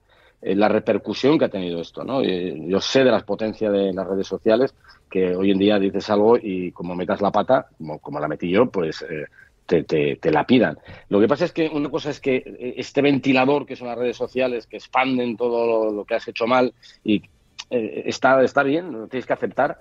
eh, 0.42 0.54
la 0.54 0.68
repercusión 0.68 1.38
que 1.38 1.46
ha 1.46 1.48
tenido 1.48 1.80
esto. 1.80 2.04
¿no? 2.04 2.22
Yo 2.22 2.80
sé 2.80 3.04
de 3.04 3.10
las 3.10 3.22
potencias 3.22 3.72
de 3.72 3.92
las 3.92 4.06
redes 4.06 4.26
sociales 4.26 4.74
que 5.10 5.34
hoy 5.34 5.50
en 5.50 5.58
día 5.58 5.78
dices 5.78 6.10
algo 6.10 6.36
y 6.36 6.72
como 6.72 6.94
metas 6.94 7.22
la 7.22 7.30
pata, 7.30 7.68
como, 7.78 7.98
como 8.00 8.20
la 8.20 8.28
metí 8.28 8.50
yo, 8.50 8.66
pues 8.66 9.02
eh, 9.02 9.26
te, 9.66 10.30
la 10.30 10.46
pidan. 10.46 10.78
Lo 11.08 11.20
que 11.20 11.28
pasa 11.28 11.44
es 11.44 11.52
que 11.52 11.68
una 11.68 11.90
cosa 11.90 12.10
es 12.10 12.20
que 12.20 12.74
este 12.76 13.02
ventilador 13.02 13.66
que 13.66 13.76
son 13.76 13.88
las 13.88 13.98
redes 13.98 14.16
sociales, 14.16 14.66
que 14.66 14.76
expanden 14.76 15.36
todo 15.36 15.90
lo, 15.92 16.04
que 16.04 16.14
has 16.14 16.28
hecho 16.28 16.46
mal 16.46 16.72
y 17.04 17.22
eh, 17.70 18.04
está, 18.06 18.42
está 18.42 18.62
bien, 18.62 18.92
lo 18.92 19.08
tienes 19.08 19.26
que 19.26 19.32
aceptar, 19.32 19.78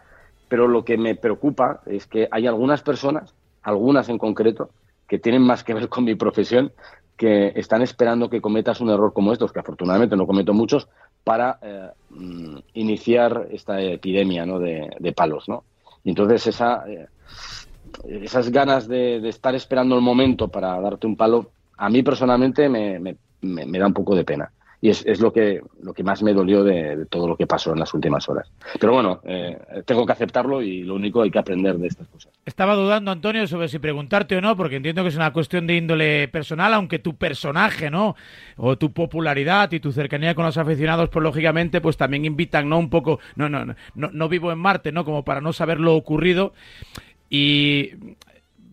pero 0.47 0.67
lo 0.67 0.83
que 0.83 0.97
me 0.97 1.15
preocupa 1.15 1.81
es 1.85 2.07
que 2.07 2.27
hay 2.31 2.47
algunas 2.47 2.81
personas, 2.81 3.33
algunas 3.61 4.09
en 4.09 4.17
concreto, 4.17 4.69
que 5.07 5.19
tienen 5.19 5.43
más 5.43 5.63
que 5.63 5.73
ver 5.73 5.87
con 5.87 6.03
mi 6.03 6.15
profesión, 6.15 6.71
que 7.17 7.53
están 7.55 7.81
esperando 7.81 8.29
que 8.29 8.41
cometas 8.41 8.81
un 8.81 8.89
error 8.89 9.13
como 9.13 9.31
estos, 9.31 9.53
que 9.53 9.59
afortunadamente 9.59 10.15
no 10.15 10.27
cometo 10.27 10.53
muchos, 10.53 10.89
para 11.23 11.59
eh, 11.61 11.89
iniciar 12.73 13.47
esta 13.51 13.81
epidemia 13.81 14.45
¿no? 14.45 14.59
de, 14.59 15.13
palos. 15.15 15.47
¿no? 15.47 15.63
Entonces 16.03 16.47
esa, 16.47 16.83
eh, 16.87 17.07
esas 18.07 18.49
ganas 18.51 18.87
de, 18.87 19.27
estar 19.27 19.55
esperando 19.55 19.95
el 19.95 20.01
momento 20.01 20.47
para 20.47 20.79
darte 20.79 21.07
un 21.07 21.15
palo, 21.15 21.51
a 21.77 21.89
mí 21.89 22.03
personalmente 22.03 22.69
me, 22.69 22.99
me, 23.41 23.79
da 23.79 23.87
un 23.87 23.93
poco 23.93 24.15
de 24.15 24.23
pena 24.23 24.51
y 24.81 24.89
es, 24.89 25.19
lo 25.19 25.33
que 25.33 25.61
más 26.03 26.21
me 26.21 26.33
dolió 26.33 26.63
de, 26.63 26.95
de, 26.95 27.05
todo 27.07 27.27
lo 27.27 27.35
que 27.35 27.47
pasó 27.47 27.73
en 27.73 27.79
las 27.79 27.91
últimas 27.95 28.29
horas. 28.29 28.51
Pero 28.79 28.93
bueno, 28.93 29.19
eh, 29.23 29.57
tengo 29.83 30.05
que 30.05 30.11
aceptarlo 30.11 30.61
y 30.61 30.83
lo 30.83 30.93
único 30.93 31.23
hay 31.23 31.31
que 31.31 31.39
aprender 31.39 31.77
de 31.77 31.87
estas 31.87 32.07
cosas. 32.07 32.31
Estaba 32.45 32.75
dudando, 32.75 33.09
Antonio, 33.09 33.47
sobre 33.47 33.67
si 33.67 33.79
preguntarte 33.79 34.37
o 34.37 34.41
no, 34.41 34.55
porque 34.55 34.75
entiendo 34.75 35.01
que 35.01 35.09
es 35.09 35.15
una 35.15 35.33
cuestión 35.33 35.65
de 35.65 35.77
índole 35.77 36.27
personal, 36.27 36.73
aunque 36.75 36.99
tu 36.99 37.15
personaje, 37.15 37.89
¿no? 37.89 38.15
O 38.57 38.77
tu 38.77 38.93
popularidad 38.93 39.71
y 39.71 39.79
tu 39.79 39.91
cercanía 39.91 40.35
con 40.35 40.45
los 40.45 40.57
aficionados, 40.57 41.09
pues 41.09 41.23
lógicamente, 41.23 41.81
pues 41.81 41.97
también 41.97 42.25
invitan, 42.25 42.69
¿no? 42.69 42.77
Un 42.77 42.91
poco, 42.91 43.19
no, 43.35 43.49
no, 43.49 43.65
no, 43.65 43.75
no 43.95 44.29
vivo 44.29 44.51
en 44.51 44.59
Marte, 44.59 44.91
¿no? 44.91 45.03
Como 45.03 45.23
para 45.25 45.41
no 45.41 45.51
saber 45.51 45.79
lo 45.79 45.95
ocurrido. 45.95 46.53
Y 47.29 47.91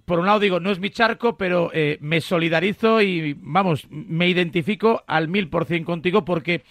por 0.04 0.18
un 0.18 0.26
lado 0.26 0.40
digo, 0.40 0.61
no 0.61 0.71
es 0.71 0.78
mi 0.78 0.90
charco, 0.90 1.37
pero 1.37 1.71
eh, 1.73 1.99
me 2.00 2.21
solidarizo 2.21 3.00
y, 3.00 3.35
vamos, 3.40 3.87
me 3.90 4.28
identifico 4.28 5.04
al 5.06 5.28
mil 5.28 5.49
por 5.49 5.64
cien 5.64 5.85
contigo 5.85 6.25
porque 6.25 6.62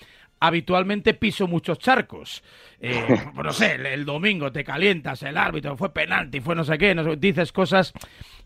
habitualmente 0.41 1.13
piso 1.13 1.47
muchos 1.47 1.79
charcos. 1.79 2.43
Eh, 2.81 3.05
pues 3.35 3.45
no 3.45 3.53
sé, 3.53 3.75
el, 3.75 3.85
el, 3.85 4.05
domingo 4.05 4.51
te 4.51 4.63
calientas, 4.63 5.23
el 5.23 5.37
árbitro 5.37 5.77
fue 5.77 5.93
penalti, 5.93 6.41
fue 6.41 6.55
no 6.55 6.63
sé 6.63 6.77
qué, 6.77 6.93
no 6.93 7.03
sé, 7.03 7.15
dices 7.15 7.51
cosas 7.51 7.93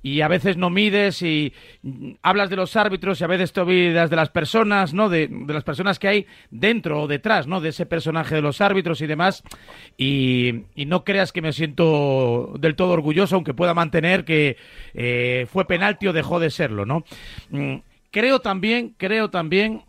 y 0.03 0.21
a 0.21 0.27
veces 0.27 0.57
no 0.57 0.69
mides 0.69 1.21
y 1.23 1.51
hablas 2.21 2.51
de 2.51 2.57
los 2.57 2.75
árbitros 2.75 3.19
y 3.19 3.23
a 3.23 3.27
veces 3.27 3.53
te 3.53 3.61
olvidas 3.61 4.09
de 4.09 4.15
las 4.15 4.29
personas, 4.29 4.93
¿no? 4.93 5.09
De, 5.09 5.27
de, 5.27 5.53
las 5.53 5.63
personas 5.63 5.97
que 5.97 6.07
hay 6.07 6.27
dentro 6.51 7.01
o 7.01 7.07
detrás, 7.07 7.47
¿no? 7.47 7.59
De 7.59 7.69
ese 7.69 7.87
personaje 7.87 8.35
de 8.35 8.41
los 8.41 8.61
árbitros 8.61 9.01
y 9.01 9.07
demás. 9.07 9.41
Y, 9.97 10.65
y 10.75 10.85
no 10.85 11.03
creas 11.05 11.31
que 11.31 11.41
me 11.41 11.53
siento 11.53 12.53
del 12.59 12.75
todo 12.75 12.91
orgulloso, 12.91 13.35
aunque 13.35 13.55
pueda 13.55 13.73
mantener 13.73 14.25
que 14.25 14.57
eh, 14.93 15.47
fue 15.49 15.65
penalti 15.65 16.07
o 16.07 16.13
dejó 16.13 16.39
de 16.39 16.51
serlo, 16.51 16.85
¿no? 16.85 17.03
Mm, 17.49 17.77
creo 18.11 18.41
también, 18.41 18.93
creo 18.97 19.31
también 19.31 19.85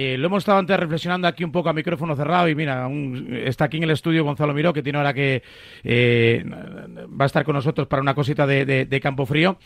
eh, 0.00 0.16
lo 0.16 0.28
hemos 0.28 0.42
estado 0.42 0.58
antes 0.58 0.78
reflexionando 0.78 1.26
aquí 1.26 1.42
un 1.42 1.50
poco 1.50 1.70
a 1.70 1.72
micrófono 1.72 2.14
cerrado 2.14 2.48
y 2.48 2.54
mira, 2.54 2.86
un, 2.86 3.36
está 3.44 3.64
aquí 3.64 3.78
en 3.78 3.82
el 3.82 3.90
estudio 3.90 4.22
Gonzalo 4.22 4.54
Miró, 4.54 4.72
que 4.72 4.80
tiene 4.80 4.98
ahora 4.98 5.12
que 5.12 5.42
eh, 5.82 6.44
va 6.48 7.24
a 7.24 7.26
estar 7.26 7.44
con 7.44 7.56
nosotros 7.56 7.88
para 7.88 8.00
una 8.00 8.14
cosita 8.14 8.46
de, 8.46 8.64
de, 8.64 8.84
de, 8.84 9.00
campo 9.00 9.26
frío, 9.26 9.58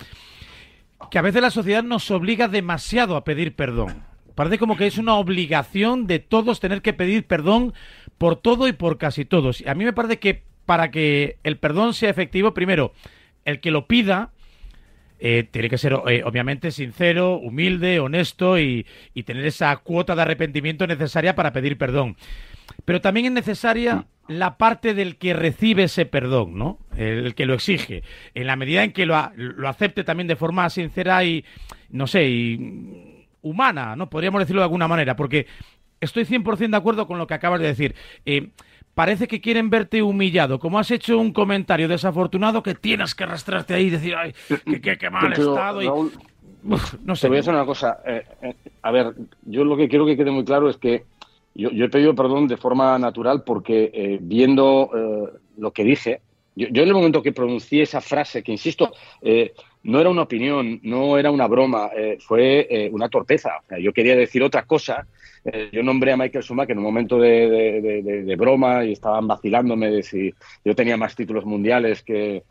que 1.10 1.18
a 1.18 1.22
veces 1.22 1.42
la 1.42 1.50
sociedad 1.50 1.82
nos 1.82 2.10
obliga 2.10 2.48
demasiado 2.48 3.16
a 3.16 3.24
pedir 3.24 3.54
perdón. 3.54 4.04
Parece 4.34 4.56
como 4.56 4.78
que 4.78 4.86
es 4.86 4.96
una 4.96 5.16
obligación 5.16 6.06
de 6.06 6.18
todos 6.18 6.60
tener 6.60 6.80
que 6.80 6.94
pedir 6.94 7.26
perdón 7.26 7.74
por 8.16 8.36
todo 8.36 8.68
y 8.68 8.72
por 8.72 8.96
casi 8.96 9.26
todos. 9.26 9.60
Y 9.60 9.68
a 9.68 9.74
mí 9.74 9.84
me 9.84 9.92
parece 9.92 10.18
que 10.18 10.44
para 10.64 10.90
que 10.90 11.36
el 11.42 11.58
perdón 11.58 11.92
sea 11.92 12.08
efectivo, 12.08 12.54
primero, 12.54 12.94
el 13.44 13.60
que 13.60 13.70
lo 13.70 13.86
pida, 13.86 14.30
eh, 15.24 15.44
tiene 15.48 15.70
que 15.70 15.78
ser 15.78 15.96
eh, 16.08 16.24
obviamente 16.24 16.72
sincero, 16.72 17.36
humilde, 17.36 18.00
honesto 18.00 18.58
y, 18.58 18.84
tener 19.24 19.46
esa 19.46 19.76
cuota 19.76 20.16
de 20.16 20.22
arrepentimiento 20.22 20.84
necesaria 20.84 21.36
para 21.36 21.52
pedir 21.52 21.78
perdón. 21.78 22.16
Pero 22.84 23.00
también 23.00 23.26
es 23.26 23.32
necesaria 23.32 24.06
la 24.26 24.58
parte 24.58 24.94
del 24.94 25.18
que 25.18 25.32
recibe 25.32 25.84
ese 25.84 26.06
perdón, 26.06 26.58
¿no? 26.58 26.80
El, 26.96 27.36
que 27.36 27.46
lo 27.46 27.54
exige. 27.54 28.02
En 28.34 28.48
la 28.48 28.56
medida 28.56 28.82
en 28.82 28.92
que 28.92 29.06
lo, 29.06 29.14
lo, 29.36 29.68
acepte 29.68 30.02
también 30.02 30.26
de 30.26 30.34
forma 30.34 30.68
sincera 30.70 31.22
y, 31.22 31.44
no 31.90 32.08
sé, 32.08 32.28
y 32.28 33.28
humana, 33.42 33.94
¿no? 33.94 34.10
Podríamos 34.10 34.40
decirlo 34.40 34.62
de 34.62 34.64
alguna 34.64 34.88
manera, 34.88 35.14
porque 35.14 35.46
estoy 36.00 36.24
100% 36.24 36.70
de 36.70 36.76
acuerdo 36.76 37.06
con 37.06 37.18
lo 37.18 37.28
que 37.28 37.34
acabas 37.34 37.60
de 37.60 37.68
decir. 37.68 37.94
Eh, 38.26 38.48
parece 38.94 39.26
que 39.28 39.40
quieren 39.40 39.70
verte 39.70 40.02
humillado. 40.02 40.58
Como 40.58 40.78
has 40.78 40.90
hecho 40.90 41.18
un 41.18 41.32
comentario 41.32 41.88
desafortunado 41.88 42.62
que 42.62 42.74
tienes 42.74 43.14
que 43.14 43.24
arrastrarte 43.24 43.74
ahí 43.74 43.86
y 43.86 43.90
decir, 43.90 44.14
ay, 44.14 44.34
qué 44.80 45.10
mal 45.10 45.32
estado. 45.32 45.82
Y... 45.82 45.86
no 47.04 47.16
sé. 47.16 47.22
Te 47.22 47.28
voy 47.28 47.36
a 47.36 47.40
decir 47.40 47.54
una 47.54 47.66
cosa. 47.66 47.98
Eh, 48.06 48.24
eh, 48.42 48.54
a 48.82 48.90
ver, 48.90 49.14
yo 49.42 49.64
lo 49.64 49.76
que 49.76 49.88
quiero 49.88 50.06
que 50.06 50.16
quede 50.16 50.30
muy 50.30 50.44
claro 50.44 50.68
es 50.68 50.76
que 50.76 51.04
yo, 51.54 51.68
he 51.70 51.88
pedido 51.88 52.14
perdón 52.14 52.48
de 52.48 52.56
forma 52.56 52.98
natural 52.98 53.42
porque 53.44 53.90
eh, 53.92 54.18
viendo 54.20 54.90
lo 55.58 55.70
que 55.72 55.84
dije, 55.84 56.20
yo, 56.54 56.68
en 56.68 56.88
el 56.88 56.94
momento 56.94 57.22
que 57.22 57.32
pronuncié 57.32 57.82
esa 57.82 58.00
frase, 58.00 58.42
que 58.42 58.52
insisto, 58.52 58.92
no 59.84 60.00
era 60.00 60.10
una 60.10 60.22
opinión, 60.22 60.80
no 60.82 61.18
era 61.18 61.30
una 61.30 61.46
broma, 61.46 61.90
fue 62.20 62.90
una 62.92 63.08
torpeza. 63.08 63.62
yo 63.80 63.92
quería 63.92 64.16
decir 64.16 64.42
otra 64.42 64.64
cosa 64.64 65.06
eh, 65.44 65.70
yo 65.72 65.82
nombré 65.82 66.12
a 66.12 66.16
Michael 66.16 66.44
Schumacher 66.44 66.72
en 66.72 66.78
un 66.78 66.84
momento 66.84 67.18
de, 67.18 68.34
broma 68.38 68.84
y 68.84 68.92
estaban 68.92 69.26
vacilándome 69.26 69.90
de 69.90 70.02
si 70.02 70.32
yo 70.64 70.74
tenía 70.74 70.96
más 70.96 71.16
títulos 71.16 71.44
mundiales 71.44 72.02
que, 72.02 72.44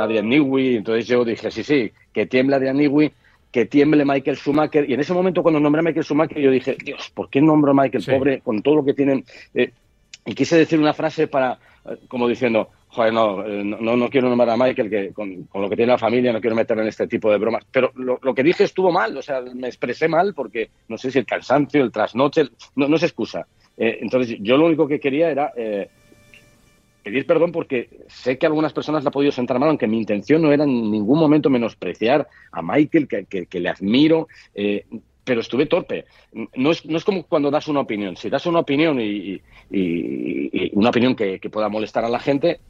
Adrian 0.00 0.28
Newey. 0.28 0.76
Entonces 0.76 1.06
yo 1.06 1.24
dije, 1.24 1.50
sí, 1.50 1.62
sí, 1.62 1.92
que 2.12 2.26
tiemble 2.26 2.56
Adrian 2.56 2.76
Newey, 2.76 3.12
que 3.50 3.66
tiemble 3.66 4.04
Michael 4.04 4.36
Schumacher. 4.36 4.88
Y 4.88 4.94
en 4.94 5.00
ese 5.00 5.12
momento 5.12 5.42
cuando 5.42 5.60
nombré 5.60 5.80
a 5.80 5.82
Michael 5.82 6.04
Schumacher 6.04 6.38
yo 6.38 6.50
dije, 6.50 6.76
Dios, 6.82 7.10
¿por 7.14 7.28
qué 7.28 7.40
nombro 7.40 7.72
a 7.72 7.74
Michael, 7.74 8.04
pobre, 8.04 8.40
con 8.40 8.62
todo 8.62 8.76
lo 8.76 8.84
que 8.84 8.94
tienen? 8.94 9.24
Eh, 9.54 9.70
y 10.24 10.34
quise 10.34 10.56
decir 10.56 10.78
una 10.78 10.94
frase 10.94 11.26
para, 11.26 11.58
como 12.08 12.28
diciendo, 12.28 12.68
joder, 12.88 13.12
eh, 13.12 13.14
no, 13.64 13.78
no, 13.80 13.96
no, 13.96 14.10
quiero 14.10 14.28
nombrar 14.28 14.50
a 14.50 14.56
Michael, 14.56 14.90
que 14.90 15.12
con, 15.12 15.48
lo 15.52 15.68
que 15.68 15.76
tiene 15.76 15.92
la 15.92 15.98
familia 15.98 16.32
no 16.32 16.40
quiero 16.40 16.54
meterme 16.54 16.82
en 16.82 16.88
este 16.88 17.06
tipo 17.06 17.30
de 17.30 17.38
bromas. 17.38 17.64
Pero 17.70 17.92
lo, 17.94 18.34
que 18.34 18.42
dije 18.42 18.64
estuvo 18.64 18.92
mal, 18.92 19.16
o 19.16 19.22
sea, 19.22 19.40
me 19.40 19.68
expresé 19.68 20.08
mal 20.08 20.34
porque 20.34 20.70
no 20.88 20.98
sé 20.98 21.10
si 21.10 21.18
el 21.18 21.26
cansancio, 21.26 21.82
el 21.82 21.90
trasnoche, 21.90 22.44
no, 22.76 22.88
no 22.88 22.98
se 22.98 23.06
excusa. 23.06 23.46
Eh, 23.76 23.98
entonces, 24.00 24.36
yo 24.40 24.56
lo 24.56 24.66
único 24.66 24.86
que 24.86 25.00
quería 25.00 25.30
era 25.30 25.52
eh, 25.56 25.88
pedir 27.02 27.26
perdón 27.26 27.50
porque 27.50 27.88
sé 28.08 28.38
que 28.38 28.46
algunas 28.46 28.72
personas 28.72 29.02
le 29.02 29.08
ha 29.08 29.12
podido 29.12 29.32
sentar 29.32 29.58
mal, 29.58 29.70
aunque 29.70 29.88
mi 29.88 29.98
intención 29.98 30.42
no 30.42 30.52
era 30.52 30.64
en 30.64 30.90
ningún 30.90 31.18
momento 31.18 31.50
menospreciar 31.50 32.28
a 32.52 32.62
Michael, 32.62 33.08
que, 33.08 33.46
que, 33.46 33.60
le 33.60 33.68
admiro. 33.70 34.28
Pero 35.24 35.40
estuve 35.40 35.66
torpe. 35.66 36.04
No 36.54 36.70
es, 36.70 36.84
no 36.84 36.96
es 36.96 37.04
como 37.04 37.24
cuando 37.24 37.50
das 37.50 37.68
una 37.68 37.80
opinión. 37.80 38.16
Si 38.16 38.28
das 38.28 38.46
una 38.46 38.60
opinión 38.60 39.00
y, 39.00 39.40
y, 39.70 40.70
una 40.72 40.90
opinión 40.90 41.14
que, 41.14 41.38
pueda 41.50 41.68
molestar 41.68 42.04
a 42.04 42.08
la 42.08 42.18
gente, 42.18 42.60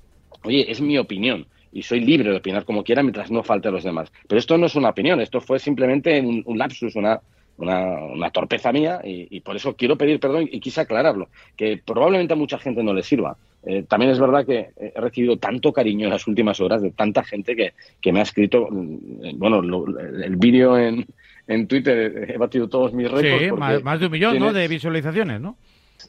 oye, 0.44 0.70
es 0.70 0.80
mi 0.80 0.98
opinión 0.98 1.46
y 1.72 1.82
soy 1.82 2.00
libre 2.00 2.30
de 2.30 2.36
opinar 2.36 2.64
como 2.64 2.84
quiera 2.84 3.02
mientras 3.02 3.30
no 3.30 3.42
falte 3.42 3.68
a 3.68 3.70
los 3.70 3.84
demás. 3.84 4.12
Pero 4.28 4.38
esto 4.38 4.58
no 4.58 4.66
es 4.66 4.74
una 4.74 4.90
opinión, 4.90 5.20
esto 5.20 5.40
fue 5.40 5.58
simplemente 5.58 6.20
un, 6.20 6.58
lapsus, 6.58 6.96
una, 6.96 7.20
una, 7.56 8.30
torpeza 8.30 8.72
mía 8.72 9.00
y, 9.02 9.40
por 9.40 9.56
eso 9.56 9.74
quiero 9.74 9.96
pedir 9.96 10.20
perdón 10.20 10.48
y 10.50 10.60
quise 10.60 10.82
aclararlo, 10.82 11.28
que 11.56 11.80
probablemente 11.82 12.34
a 12.34 12.36
mucha 12.36 12.58
gente 12.58 12.82
no 12.82 12.92
le 12.92 13.02
sirva. 13.02 13.36
Eh, 13.64 13.84
también 13.88 14.10
es 14.10 14.18
verdad 14.18 14.44
que 14.44 14.70
he 14.76 15.00
recibido 15.00 15.36
tanto 15.36 15.72
cariño 15.72 16.06
en 16.06 16.12
las 16.12 16.26
últimas 16.26 16.60
horas 16.60 16.82
de 16.82 16.90
tanta 16.90 17.22
gente 17.22 17.54
que, 17.54 17.72
que 18.00 18.12
me 18.12 18.18
ha 18.18 18.24
escrito, 18.24 18.68
mm, 18.68 19.38
bueno, 19.38 19.62
el 19.62 20.36
vídeo 20.36 20.76
en, 20.76 21.06
en 21.46 21.66
Twitter 21.66 22.30
he 22.30 22.38
batido 22.38 22.68
todos 22.68 22.92
mis 22.92 23.10
récords. 23.10 23.44
Sí, 23.44 23.82
más, 23.82 24.00
de 24.00 24.06
un 24.06 24.12
millón 24.12 24.38
¿no? 24.38 24.52
de 24.52 24.68
visualizaciones, 24.68 25.40
¿no? 25.40 25.56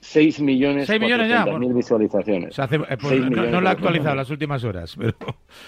6 0.02 0.42
millones, 0.42 0.88
6 0.88 1.02
millones 1.02 1.30
ya, 1.30 1.46
mil 1.46 1.74
visualizaciones. 1.74 2.58
Eh, 2.58 2.98
pues, 3.00 3.20
no, 3.30 3.62
lo 3.62 3.68
ha 3.68 3.72
actualizado 3.72 4.16
las 4.16 4.30
últimas 4.30 4.63
horas. 4.63 4.96
Pero... 5.00 5.16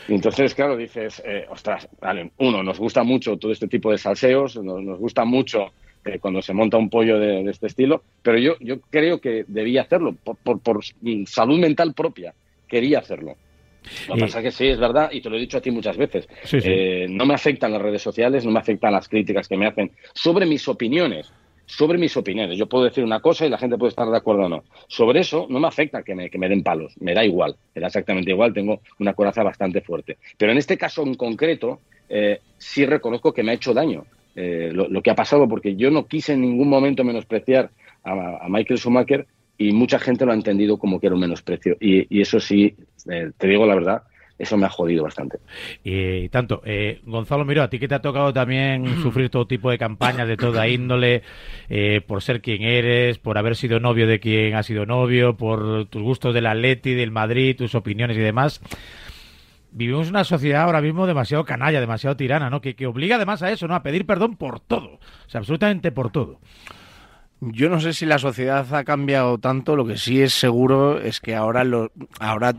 entonces, 0.08 0.56
claro, 0.56 0.76
dices, 0.76 1.22
eh, 1.26 1.46
ostras, 1.50 1.88
vale, 2.02 2.32
uno, 2.38 2.64
nos 2.64 2.80
gusta 2.80 3.04
mucho 3.04 3.38
todo 3.38 3.52
este 3.52 3.68
tipo 3.68 3.92
de 3.92 3.98
salseos, 3.98 4.56
nos, 4.58 5.00
gusta 5.00 5.26
mucho 5.26 5.72
eh, 6.04 6.20
cuando 6.20 6.42
se 6.42 6.54
monta 6.54 6.78
un 6.78 6.90
pollo 6.90 7.20
de, 7.20 7.50
este 7.50 7.68
estilo, 7.68 8.04
pero 8.22 8.38
yo, 8.38 8.56
yo 8.60 8.80
creo 8.90 9.20
que 9.20 9.46
debía 9.48 9.84
hacerlo 9.84 10.16
por, 10.16 10.60
por, 10.60 10.80
salud 11.26 11.60
mental 11.60 11.94
propia, 11.94 12.34
quería 12.68 13.00
hacerlo. 13.00 13.36
Lo 14.08 14.16
que 14.16 14.22
pasa 14.22 14.40
es 14.40 14.44
que 14.46 14.52
sí, 14.52 14.68
es 14.68 14.80
verdad, 14.80 15.10
y 15.12 15.22
te 15.22 15.30
lo 15.30 15.38
he 15.38 15.40
dicho 15.40 15.58
a 15.58 15.62
ti 15.62 15.72
muchas 15.72 15.98
veces. 15.98 16.28
no 17.10 17.26
me 17.26 17.34
afectan 17.34 17.72
las 17.72 17.82
redes 17.82 18.02
sociales, 18.02 18.46
no 18.46 18.52
me 18.52 18.60
afectan 18.60 18.92
las 18.92 19.08
críticas 19.08 19.48
que 19.48 19.58
me 19.58 19.68
hacen 19.68 19.92
sobre 20.14 20.46
mis 20.46 20.68
opiniones 20.68 21.32
sobre 21.68 21.98
mis 21.98 22.16
opiniones. 22.16 22.58
Yo 22.58 22.68
puedo 22.68 22.84
decir 22.84 23.04
una 23.04 23.20
cosa 23.20 23.46
y 23.46 23.50
la 23.50 23.58
gente 23.58 23.78
puede 23.78 23.90
estar 23.90 24.08
de 24.08 24.18
acuerdo 24.18 24.44
o 24.44 24.50
no. 24.50 24.64
Sobre 24.88 25.22
eso 25.22 25.48
no 25.50 25.60
me 25.60 25.68
afecta 25.68 26.04
que 26.04 26.14
me, 26.14 26.30
que 26.30 26.38
me 26.38 26.48
den 26.48 26.64
palos, 26.64 26.94
me 27.00 27.14
da 27.14 27.26
igual, 27.26 27.56
me 27.74 27.82
da 27.82 27.88
exactamente 27.88 28.32
igual, 28.32 28.54
tengo 28.54 28.82
una 29.00 29.14
coraza 29.14 29.44
bastante 29.44 29.82
fuerte. 29.82 30.18
Pero 30.38 30.52
en 30.52 30.60
este 30.60 30.78
caso 30.78 31.04
en 31.04 31.16
concreto, 31.16 31.82
eh, 32.10 32.40
sí 32.58 32.86
reconozco 32.86 33.34
que 33.34 33.44
me 33.44 33.52
ha 33.52 33.56
hecho 33.56 33.74
daño 33.74 34.06
eh, 34.36 34.70
lo, 34.74 35.02
que 35.02 35.12
ha 35.12 35.16
pasado, 35.16 35.48
porque 35.48 35.76
yo 35.76 35.90
no 35.92 36.08
quise 36.08 36.34
en 36.34 36.42
ningún 36.42 36.70
momento 36.70 37.04
menospreciar 37.04 37.70
a, 38.04 38.48
Michael 38.50 38.80
Schumacher 38.80 39.26
y 39.58 39.72
mucha 39.72 40.00
gente 40.00 40.26
lo 40.26 40.32
ha 40.32 40.36
entendido 40.36 40.78
como 40.78 41.00
que 41.00 41.08
era 41.08 41.16
un 41.16 41.22
menosprecio. 41.22 41.78
Y, 41.80 42.22
eso 42.22 42.40
sí, 42.40 42.76
eh, 43.10 43.32
te 43.38 43.48
digo 43.48 43.66
la 43.66 43.76
verdad, 43.76 44.04
eso 44.38 44.58
me 44.58 44.66
ha 44.66 44.70
jodido 44.70 45.04
bastante. 45.04 45.38
Y 45.84 46.28
tanto, 46.30 46.62
eh, 46.66 47.00
Gonzalo 47.06 47.46
Miró, 47.46 47.64
a 47.64 47.70
ti 47.70 47.80
que 47.80 47.88
te 47.88 47.96
ha 47.96 48.02
tocado 48.02 48.34
también 48.34 48.98
sufrir 49.02 49.30
todo 49.30 49.48
tipo 49.48 49.70
de 49.70 49.78
campañas 49.78 50.28
de 50.28 50.38
toda 50.38 50.68
índole, 50.68 51.24
eh, 51.70 52.02
por 52.06 52.22
ser 52.22 52.42
quien 52.42 52.64
eres, 52.64 53.18
por 53.18 53.38
haber 53.38 53.56
sido 53.56 53.80
novio 53.80 54.08
de 54.08 54.20
quien 54.20 54.56
ha 54.56 54.64
sido 54.64 54.86
novio, 54.86 55.38
por 55.38 55.86
tus 55.86 56.02
gustos 56.02 56.34
del 56.34 56.48
Atleti, 56.48 56.94
del 56.94 57.12
Madrid, 57.12 57.56
tus 57.56 57.76
opiniones 57.76 58.18
y 58.18 58.22
demás. 58.22 58.62
Vivimos 59.72 60.10
una 60.10 60.24
sociedad 60.24 60.64
ahora 60.64 60.82
mismo 60.82 61.06
demasiado 61.06 61.44
canalla, 61.44 61.82
demasiado 61.82 62.16
tirana, 62.16 62.50
¿no? 62.50 62.62
Que, 62.62 62.76
que 62.76 62.88
obliga 62.88 63.18
además 63.18 63.44
a 63.44 63.52
eso, 63.52 63.68
¿no? 63.68 63.76
A 63.76 63.84
pedir 63.84 64.06
perdón 64.06 64.38
por 64.38 64.62
todo, 64.62 65.00
o 65.26 65.30
sea, 65.30 65.40
absolutamente 65.40 65.92
por 65.92 66.12
todo. 66.12 66.40
Yo 67.42 67.70
no 67.70 67.80
sé 67.80 67.94
si 67.94 68.06
la 68.06 68.18
sociedad 68.18 68.74
ha 68.74 68.84
cambiado 68.84 69.38
tanto, 69.38 69.76
lo 69.76 69.86
que 69.86 69.98
sí 69.98 70.22
es 70.22 70.34
seguro 70.34 71.00
es 71.00 71.20
que 71.20 71.36
ahora, 71.36 71.64
lo, 71.64 71.92
ahora 72.20 72.54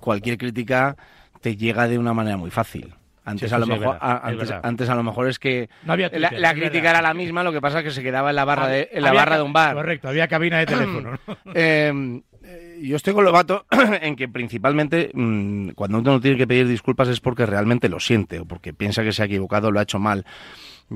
cualquier 0.00 0.38
crítica 0.38 0.96
te 1.40 1.56
llega 1.56 1.88
de 1.88 1.98
una 1.98 2.14
manera 2.14 2.36
muy 2.36 2.50
fácil. 2.50 2.94
Antes, 3.24 3.52
a 3.52 3.58
lo 3.58 3.66
mejor, 3.66 3.98
antes, 4.00 4.88
a 4.88 4.94
lo 4.96 5.02
mejor 5.04 5.28
es 5.28 5.38
que 5.38 5.68
la, 5.84 6.54
crítica 6.54 6.90
era 6.90 7.00
la 7.00 7.14
misma, 7.14 7.44
lo 7.44 7.52
que 7.52 7.60
pasa 7.60 7.78
es 7.78 7.84
que 7.84 7.90
se 7.92 8.02
quedaba 8.02 8.30
en 8.30 8.36
la 8.36 8.44
barra, 8.44 8.66
de, 8.66 8.88
en 8.92 9.02
la 9.02 9.12
barra 9.12 9.36
de 9.36 9.42
un 9.42 9.52
bar. 9.52 9.74
Correcto, 9.74 10.08
había 10.08 10.26
cabina 10.26 10.58
de 10.58 10.66
teléfono. 10.66 11.18
Em, 11.54 12.22
eh, 12.42 12.80
yo 12.82 12.96
estoy 12.96 13.14
con 13.14 13.24
Lobato 13.24 13.66
en 14.02 14.16
que 14.16 14.28
principalmente 14.28 15.12
mm, 15.14 15.70
cuando 15.70 15.98
uno 15.98 16.20
tiene 16.20 16.36
que 16.36 16.48
pedir 16.48 16.66
disculpas 16.66 17.08
es 17.08 17.20
porque 17.20 17.46
realmente 17.46 17.88
lo 17.88 18.00
siente 18.00 18.40
o 18.40 18.44
porque 18.44 18.72
piensa 18.72 19.04
que 19.04 19.12
se 19.12 19.22
ha 19.22 19.26
equivocado 19.26 19.68
o 19.68 19.70
lo 19.70 19.78
ha 19.78 19.84
hecho 19.84 20.00
mal. 20.00 20.26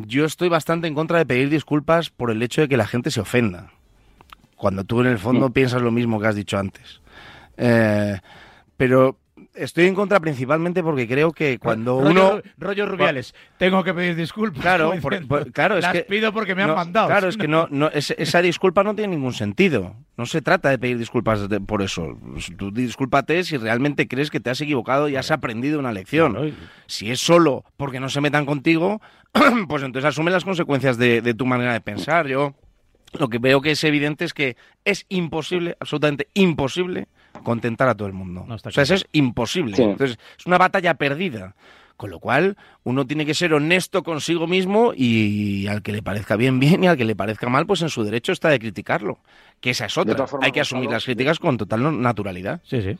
Yo 0.04 0.24
estoy 0.24 0.48
bastante 0.48 0.86
en 0.86 0.94
contra 0.94 1.18
de 1.18 1.26
pedir 1.26 1.48
disculpas 1.48 2.10
por 2.10 2.30
el 2.30 2.42
hecho 2.42 2.60
de 2.60 2.68
que 2.68 2.76
la 2.76 2.86
gente 2.86 3.10
se 3.10 3.20
ofenda. 3.20 3.70
Cuando 4.56 4.84
tú 4.84 5.00
en 5.00 5.06
el 5.06 5.18
fondo 5.18 5.48
mm. 5.48 5.52
piensas 5.52 5.82
lo 5.82 5.90
mismo 5.90 6.20
que 6.20 6.26
has 6.26 6.34
dicho 6.34 6.58
antes. 6.58 7.00
Eh, 7.56 8.18
pero 8.76 9.18
estoy 9.56 9.86
en 9.86 9.94
contra 9.94 10.20
principalmente 10.20 10.82
porque 10.82 11.08
creo 11.08 11.32
que 11.32 11.58
cuando 11.58 11.96
uno 11.96 12.40
rollo 12.58 12.86
Rubiales. 12.86 13.34
tengo 13.58 13.82
que 13.82 13.94
pedir 13.94 14.14
disculpas 14.16 14.62
claro 14.62 14.92
claro 15.52 15.78
es 15.78 15.82
las 15.82 15.92
que 15.92 16.02
pido 16.02 16.32
porque 16.32 16.54
me 16.54 16.62
han 16.62 16.74
mandado. 16.74 17.08
claro 17.08 17.28
es 17.28 17.36
que 17.36 17.48
no, 17.48 17.68
no 17.70 17.88
esa 17.92 18.42
disculpa 18.42 18.82
no 18.84 18.94
tiene 18.94 19.16
ningún 19.16 19.32
sentido. 19.32 19.96
No 20.16 20.24
se 20.24 20.40
trata 20.40 20.70
de 20.70 20.78
pedir 20.78 20.96
disculpas 20.96 21.40
por 21.66 21.82
eso. 21.82 22.18
Tú 22.56 22.70
discúlpate 22.70 23.44
si 23.44 23.58
realmente 23.58 24.08
crees 24.08 24.30
que 24.30 24.40
te 24.40 24.48
has 24.48 24.60
equivocado 24.62 25.10
y 25.10 25.16
has 25.16 25.30
aprendido 25.30 25.78
una 25.78 25.92
lección. 25.92 26.54
Si 26.86 27.10
es 27.10 27.20
solo 27.20 27.64
porque 27.76 28.00
no 28.00 28.08
se 28.08 28.22
metan 28.22 28.46
contigo 28.46 29.00
pues 29.68 29.82
entonces 29.82 30.08
asume 30.08 30.30
las 30.30 30.44
consecuencias 30.44 30.96
de, 30.96 31.20
de 31.20 31.34
tu 31.34 31.44
manera 31.46 31.72
de 31.72 31.80
pensar. 31.80 32.26
Yo 32.26 32.54
lo 33.12 33.28
que 33.28 33.38
veo 33.38 33.60
que 33.60 33.72
es 33.72 33.84
evidente 33.84 34.24
es 34.24 34.34
que 34.34 34.56
es 34.84 35.06
imposible 35.08 35.76
absolutamente 35.80 36.28
imposible 36.34 37.08
contentar 37.42 37.88
a 37.88 37.94
todo 37.94 38.08
el 38.08 38.14
mundo. 38.14 38.46
o 38.48 38.70
sea, 38.70 38.82
eso 38.82 38.94
es 38.94 39.06
imposible. 39.12 39.76
Entonces, 39.80 40.18
es 40.38 40.46
una 40.46 40.58
batalla 40.58 40.94
perdida. 40.94 41.54
Con 41.96 42.10
lo 42.10 42.20
cual, 42.20 42.58
uno 42.84 43.06
tiene 43.06 43.24
que 43.24 43.32
ser 43.32 43.54
honesto 43.54 44.02
consigo 44.02 44.46
mismo 44.46 44.92
y 44.94 45.66
al 45.66 45.80
que 45.80 45.92
le 45.92 46.02
parezca 46.02 46.36
bien, 46.36 46.60
bien, 46.60 46.84
y 46.84 46.88
al 46.88 46.98
que 46.98 47.06
le 47.06 47.16
parezca 47.16 47.48
mal, 47.48 47.66
pues 47.66 47.80
en 47.80 47.88
su 47.88 48.04
derecho 48.04 48.32
está 48.32 48.50
de 48.50 48.58
criticarlo. 48.58 49.18
Que 49.62 49.70
esa 49.70 49.86
es 49.86 49.96
otra. 49.96 50.26
hay 50.42 50.52
que 50.52 50.60
asumir 50.60 50.90
las 50.90 51.06
críticas 51.06 51.38
con 51.38 51.56
total 51.56 52.02
naturalidad. 52.02 52.60
Sí, 52.64 52.82
sí. 52.82 52.98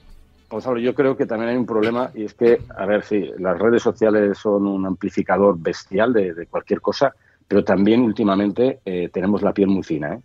Gonzalo, 0.49 0.79
yo 0.79 0.95
creo 0.95 1.17
que 1.17 1.27
también 1.27 1.51
hay 1.51 1.57
un 1.57 1.67
problema 1.67 2.11
y 2.15 2.25
es 2.25 2.35
que, 2.35 2.61
a 2.77 2.87
ver, 2.87 3.03
sí, 3.03 3.31
las 3.39 3.59
redes 3.59 3.83
sociales 3.83 4.39
son 4.39 4.67
un 4.67 4.87
amplificador 4.87 5.59
bestial 5.59 6.13
de, 6.13 6.47
cualquier 6.47 6.81
cosa, 6.81 7.15
pero 7.49 7.65
también 7.65 8.03
últimamente 8.03 8.81
eh, 8.85 9.09
tenemos 9.13 9.43
la 9.43 9.53
piel 9.55 9.69
muy 9.69 9.83
fina. 9.83 10.15
¿eh? 10.15 10.21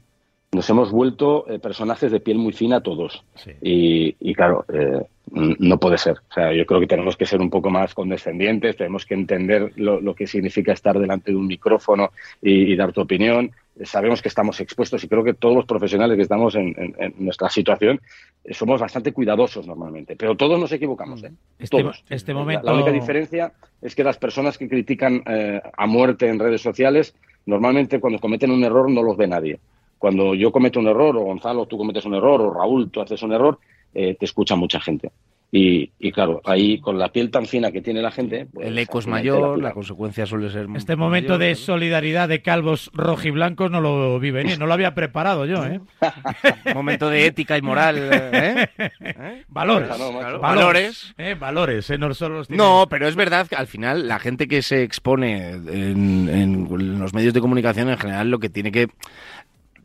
Nos 0.53 0.69
hemos 0.69 0.91
vuelto 0.91 1.49
eh, 1.49 1.59
personajes 1.59 2.11
de 2.11 2.19
piel 2.19 2.37
muy 2.37 2.51
fina 2.51 2.81
todos. 2.81 3.23
Y, 3.61 4.33
claro, 4.33 4.65
eh, 4.73 5.01
no 5.31 5.79
puede 5.79 5.97
ser. 5.97 6.17
O 6.29 6.33
sea, 6.33 6.51
yo 6.51 6.65
creo 6.65 6.81
que 6.81 6.87
tenemos 6.87 7.15
que 7.15 7.25
ser 7.25 7.39
un 7.39 7.49
poco 7.49 7.69
más 7.69 7.93
condescendientes, 7.93 8.75
tenemos 8.75 9.05
que 9.05 9.13
entender 9.13 9.71
lo, 9.77 10.13
que 10.13 10.27
significa 10.27 10.73
estar 10.73 10.99
delante 10.99 11.31
de 11.31 11.37
un 11.37 11.47
micrófono 11.47 12.11
y, 12.41 12.75
dar 12.75 12.91
tu 12.91 12.99
opinión. 12.99 13.51
Sabemos 13.85 14.21
que 14.21 14.27
estamos 14.27 14.59
expuestos 14.59 15.01
y 15.05 15.07
creo 15.07 15.23
que 15.23 15.33
todos 15.33 15.55
los 15.55 15.65
profesionales 15.65 16.17
que 16.17 16.23
estamos 16.23 16.53
en, 16.55 16.75
nuestra 17.17 17.49
situación 17.49 18.01
eh, 18.43 18.53
somos 18.53 18.81
bastante 18.81 19.13
cuidadosos 19.13 19.65
normalmente, 19.65 20.17
pero 20.17 20.35
todos 20.35 20.59
nos 20.59 20.71
equivocamos. 20.73 21.23
¿eh? 21.23 21.31
Este, 21.59 21.81
todos. 21.81 22.03
Este 22.09 22.33
momento... 22.33 22.65
la, 22.65 22.73
única 22.73 22.91
diferencia 22.91 23.53
es 23.81 23.95
que 23.95 24.03
las 24.03 24.17
personas 24.17 24.57
que 24.57 24.67
critican 24.67 25.23
a 25.77 25.87
muerte 25.87 26.27
en 26.27 26.39
redes 26.39 26.61
sociales, 26.61 27.15
normalmente 27.45 28.01
cuando 28.01 28.19
cometen 28.19 28.51
un 28.51 28.65
error 28.65 28.91
no 28.91 29.01
los 29.01 29.15
ve 29.15 29.27
nadie 29.27 29.57
cuando 30.01 30.33
yo 30.33 30.51
cometo 30.51 30.79
un 30.79 30.87
error, 30.87 31.15
o 31.15 31.21
Gonzalo, 31.21 31.67
tú 31.67 31.77
cometes 31.77 32.03
un 32.05 32.15
error, 32.15 32.41
o 32.41 32.51
Raúl, 32.51 32.89
tú 32.89 33.01
haces 33.01 33.21
un 33.21 33.33
error, 33.33 33.59
eh, 33.93 34.15
te 34.15 34.25
escucha 34.25 34.55
mucha 34.55 34.81
gente. 34.81 35.11
Y, 35.51 35.91
y, 35.99 36.11
claro, 36.11 36.41
ahí 36.45 36.79
con 36.79 36.97
la 36.97 37.11
piel 37.11 37.29
tan 37.29 37.45
fina 37.45 37.71
que 37.71 37.81
tiene 37.81 38.01
la 38.01 38.09
gente. 38.09 38.47
Pues, 38.51 38.65
el 38.65 38.79
eco 38.79 38.97
es 38.97 39.05
mayor, 39.05 39.59
la, 39.59 39.67
la, 39.67 39.73
consecuencia 39.73 40.25
suele 40.25 40.49
ser. 40.49 40.65
Este 40.75 40.95
momento 40.95 41.33
mayor, 41.33 41.49
de 41.49 41.55
solidaridad 41.55 42.29
de 42.29 42.41
calvos 42.41 42.89
rojiblancos 42.93 43.69
no 43.69 43.79
lo 43.79 44.17
vi 44.17 44.31
venir, 44.31 44.57
no 44.57 44.65
lo 44.65 44.73
había 44.73 44.95
preparado 44.95 45.45
yo, 45.45 45.63
¿eh? 45.65 45.81
momento 46.73 47.09
de 47.09 47.27
ética 47.27 47.59
y 47.59 47.61
moral. 47.61 47.97
¿eh? 48.11 48.69
¿Eh? 49.01 49.43
Valores. 49.49 49.89
Claro, 49.89 50.13
valores. 50.13 50.41
valores. 50.41 51.13
¿eh? 51.19 51.35
Valores, 51.37 51.89
¿eh? 51.91 51.97
no 51.99 52.11
solo 52.15 52.37
los 52.37 52.49
No, 52.49 52.87
pero 52.89 53.07
es 53.07 53.15
verdad 53.15 53.45
que 53.45 53.55
al 53.55 53.67
final 53.67 54.07
la 54.07 54.17
gente 54.17 54.47
que 54.47 54.63
se 54.63 54.81
expone 54.81 55.51
en, 55.51 56.27
en 56.27 56.97
los 56.97 57.13
medios 57.13 57.35
de 57.35 57.41
comunicación 57.41 57.89
en 57.89 57.97
general 57.97 58.31
lo 58.31 58.39
que 58.39 58.49
tiene 58.49 58.71
que 58.71 58.87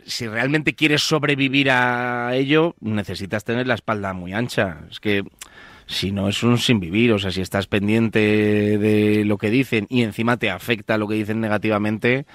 si 0.06 0.26
realmente 0.28 0.74
quieres 0.74 1.02
sobrevivir 1.02 1.70
a 1.70 2.34
ello, 2.34 2.74
necesitas 2.80 3.44
tener 3.44 3.66
la 3.66 3.74
espalda 3.74 4.12
muy 4.12 4.32
ancha. 4.32 4.80
Es 4.90 5.00
que 5.00 5.24
si 5.86 6.12
no 6.12 6.28
es 6.28 6.42
un 6.42 6.58
sin 6.58 6.80
vivir, 6.80 7.12
o 7.12 7.18
sea, 7.18 7.30
si 7.30 7.40
estás 7.40 7.66
pendiente 7.66 8.18
de 8.78 9.24
lo 9.24 9.38
que 9.38 9.50
dicen 9.50 9.86
y 9.90 10.02
encima 10.02 10.36
te 10.36 10.50
afecta 10.50 10.98
lo 10.98 11.08
que 11.08 11.14
dicen 11.14 11.40
negativamente, 11.40 12.26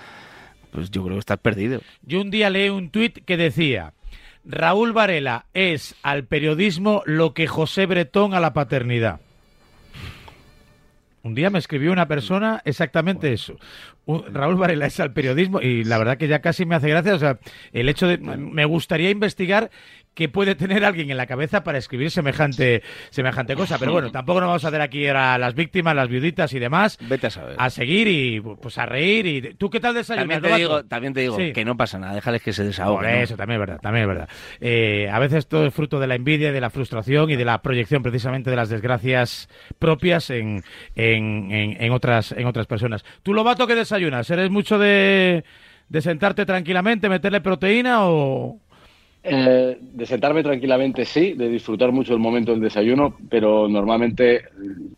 pues 0.72 0.92
yo 0.92 1.04
creo 1.04 1.16
que 1.16 1.22
estás 1.22 1.40
perdido. 1.40 1.82
Yo 2.02 2.22
un 2.22 2.30
día 2.30 2.50
leí 2.50 2.70
un 2.70 2.90
tuit 2.90 3.24
que 3.26 3.38
decía, 3.38 3.94
Raúl 4.46 4.94
Varela 4.94 5.46
es 5.54 5.96
al 6.04 6.26
periodismo 6.26 7.04
lo 7.06 7.34
que 7.34 7.48
José 7.48 7.86
Bretón 7.86 8.34
a 8.34 8.40
la 8.40 8.54
paternidad. 8.54 9.22
Un 11.24 11.36
día 11.36 11.52
me 11.52 11.60
escribió 11.60 11.92
una 11.92 12.08
persona 12.08 12.62
exactamente 12.66 13.32
eso. 13.32 13.56
Un, 14.06 14.34
Raúl 14.34 14.56
Varela 14.56 14.88
es 14.88 15.00
al 15.00 15.14
periodismo 15.14 15.62
y 15.62 15.84
la 15.84 16.00
verdad 16.00 16.18
que 16.18 16.28
ya 16.28 16.42
casi 16.42 16.66
me 16.66 16.76
hace 16.76 16.90
gracia. 16.90 17.14
O 17.14 17.20
sea, 17.20 17.38
el 17.74 17.90
hecho 17.90 18.08
de. 18.08 18.18
Me 18.18 18.66
gustaría 18.66 19.12
investigar 19.12 19.70
qué 20.14 20.30
puede 20.30 20.56
tener 20.56 20.84
alguien 20.84 21.10
en 21.10 21.18
la 21.18 21.26
cabeza 21.26 21.64
para 21.64 21.78
escribir 21.78 22.12
semejante, 22.12 22.84
semejante 23.10 23.56
cosa. 23.56 23.78
Pero 23.80 23.94
bueno, 23.94 24.12
tampoco 24.12 24.42
nos 24.42 24.48
vamos 24.48 24.66
a 24.66 24.68
hacer 24.68 24.82
aquí 24.82 25.08
a 25.08 25.38
las 25.38 25.56
víctimas, 25.56 25.96
las 25.96 26.10
viuditas 26.10 26.54
y 26.54 26.60
demás. 26.60 26.98
Vete 27.02 27.28
a 27.28 27.30
saber. 27.30 27.56
A 27.58 27.70
seguir 27.70 28.08
y 28.08 28.42
pues 28.42 28.78
a 28.78 28.86
reír. 28.86 29.26
y 29.26 29.42
¿Tú 29.56 29.70
qué 29.70 29.80
tal 29.80 29.94
desayunas? 29.94 30.28
También 30.28 30.54
te 30.54 30.60
digo, 30.60 30.84
también 30.86 31.14
te 31.14 31.22
digo 31.22 31.38
sí. 31.38 31.54
que 31.54 31.66
no 31.66 31.78
pasa 31.78 31.98
nada, 31.98 32.14
déjales 32.14 32.42
que 32.42 32.54
se 32.54 32.64
desahoguen. 32.64 33.12
Por 33.12 33.22
eso, 33.22 33.34
¿no? 33.34 33.38
también 33.38 33.62
es 33.62 33.68
verdad, 33.68 33.82
también 33.82 34.04
es 34.04 34.08
verdad. 34.08 34.30
Eh, 34.60 35.10
a 35.12 35.20
veces 35.20 35.48
todo 35.48 35.66
es 35.66 35.74
fruto 35.74 36.00
de 36.00 36.08
la 36.08 36.16
envidia, 36.16 36.52
de 36.52 36.62
la 36.62 36.70
frustración 36.70 37.30
y 37.30 37.36
de 37.36 37.46
la 37.46 37.62
proyección 37.62 38.04
precisamente 38.04 38.50
de 38.50 38.56
las 38.56 38.70
desgracias 38.70 39.50
propias 39.80 40.30
en, 40.30 40.64
en, 40.96 41.52
en, 41.52 41.82
en 41.82 41.92
otras, 41.92 42.32
en 42.34 42.46
otras 42.48 42.68
personas. 42.68 43.06
¿Tú, 43.24 43.34
Lobato, 43.34 43.66
qué 43.68 43.76
desayunas? 43.76 44.30
¿Eres 44.30 44.50
mucho 44.50 44.78
de, 44.78 45.44
de 45.90 46.02
sentarte 46.02 46.46
tranquilamente, 46.46 47.10
meterle 47.10 47.42
proteína 47.42 48.06
o...? 48.06 48.60
Eh, 49.24 49.78
de 49.80 50.06
sentarme 50.08 50.42
tranquilamente 50.42 51.06
sí, 51.06 51.34
de 51.34 51.48
disfrutar 51.48 51.92
mucho 51.92 52.14
el 52.14 52.20
momento 52.20 52.52
del 52.52 52.62
desayuno, 52.62 53.16
pero 53.30 53.68
normalmente 53.68 54.46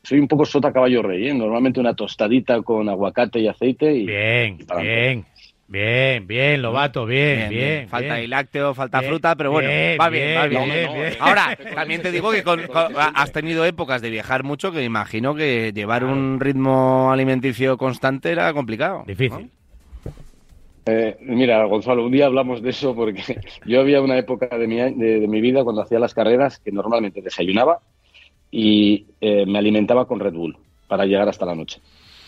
soy 0.01 0.19
un 0.19 0.29
poco 0.29 0.45
sota 0.45 0.71
caballo 0.71 1.01
rey, 1.01 1.27
¿eh? 1.27 1.33
normalmente 1.33 1.81
una 1.81 1.93
tostadita 1.93 2.61
con 2.61 2.87
aguacate 2.87 3.39
y 3.39 3.49
aceite 3.49 3.93
y 3.93 4.05
bien, 4.05 4.57
y 4.61 4.63
para 4.63 4.81
bien. 4.81 5.25
Bien, 5.67 6.25
bien, 6.25 6.61
Lobato, 6.61 7.05
bien, 7.05 7.35
bien. 7.35 7.49
bien, 7.49 7.69
bien 7.79 7.89
falta 7.89 8.15
bien. 8.15 8.29
lácteo, 8.29 8.73
falta 8.73 9.01
fruta, 9.01 9.35
pero 9.35 9.51
bueno, 9.51 9.69
va 9.99 10.09
bien, 10.09 10.37
va 10.37 10.47
bien. 10.47 10.69
No, 10.69 10.93
no, 10.93 11.09
no, 11.09 11.15
Ahora, 11.19 11.57
también 11.75 12.01
te 12.01 12.11
digo 12.11 12.31
que 12.31 12.43
con, 12.43 12.65
con, 12.67 12.93
has 12.95 13.31
tenido 13.33 13.65
épocas 13.65 14.01
de 14.01 14.09
viajar 14.09 14.43
mucho 14.43 14.71
que 14.71 14.77
me 14.77 14.85
imagino 14.85 15.35
que 15.35 15.73
llevar 15.73 16.05
un 16.05 16.39
ritmo 16.39 17.11
alimenticio 17.11 17.77
constante 17.77 18.31
era 18.31 18.53
complicado. 18.53 19.03
Difícil. 19.05 19.49
Eh, 20.85 21.17
mira, 21.21 21.63
Gonzalo, 21.65 22.05
un 22.05 22.11
día 22.11 22.25
hablamos 22.25 22.61
de 22.61 22.71
eso 22.71 22.93
porque 22.93 23.21
yo 23.65 23.79
había 23.79 24.01
una 24.01 24.17
época 24.17 24.57
de 24.57 24.67
mi, 24.67 24.75
de, 24.77 25.19
de 25.21 25.27
mi 25.27 25.39
vida 25.39 25.63
cuando 25.63 25.81
hacía 25.81 25.99
las 25.99 26.13
carreras 26.13 26.59
que 26.59 26.71
normalmente 26.71 27.21
desayunaba 27.21 27.79
y 28.51 29.07
eh, 29.21 29.45
me 29.45 29.59
alimentaba 29.59 30.05
con 30.05 30.19
Red 30.19 30.33
Bull 30.33 30.57
para 30.87 31.05
llegar 31.05 31.27
hasta 31.29 31.45
la 31.45 31.55
noche. 31.55 31.81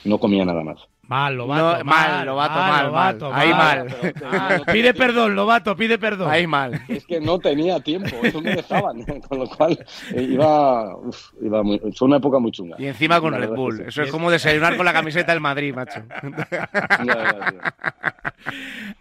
No 0.05 0.19
comía 0.19 0.45
nada 0.45 0.63
más. 0.63 0.77
Mal, 1.07 1.35
Lobato, 1.35 1.77
no, 1.77 1.83
mal, 1.83 2.25
Lobato, 2.25 2.55
mal, 2.55 2.85
Lobato, 2.87 3.29
mal. 3.29 3.39
Ahí 3.39 3.49
mal. 3.53 3.85
mal. 4.23 4.63
Pide 4.71 4.93
perdón, 4.95 5.35
Lobato, 5.35 5.75
pide 5.75 5.99
perdón. 5.99 6.31
Ahí 6.31 6.47
mal. 6.47 6.81
Es 6.87 7.05
que 7.05 7.19
no 7.19 7.37
tenía 7.37 7.79
tiempo, 7.79 8.09
eso 8.23 8.41
me 8.41 8.55
dejaban, 8.55 9.03
con 9.03 9.39
lo 9.39 9.47
cual 9.47 9.77
eh, 10.15 10.23
iba, 10.23 10.95
uf, 10.97 11.31
iba 11.41 11.61
muy, 11.61 11.79
fue 11.95 12.07
una 12.07 12.17
época 12.17 12.39
muy 12.39 12.51
chunga. 12.51 12.75
Y 12.79 12.87
encima 12.87 13.21
con 13.21 13.33
Red 13.33 13.51
Bull, 13.51 13.81
eso 13.81 14.01
es 14.01 14.11
como 14.11 14.31
desayunar 14.31 14.77
con 14.77 14.85
la 14.85 14.93
camiseta 14.93 15.31
del 15.31 15.41
Madrid, 15.41 15.75
macho. 15.75 16.01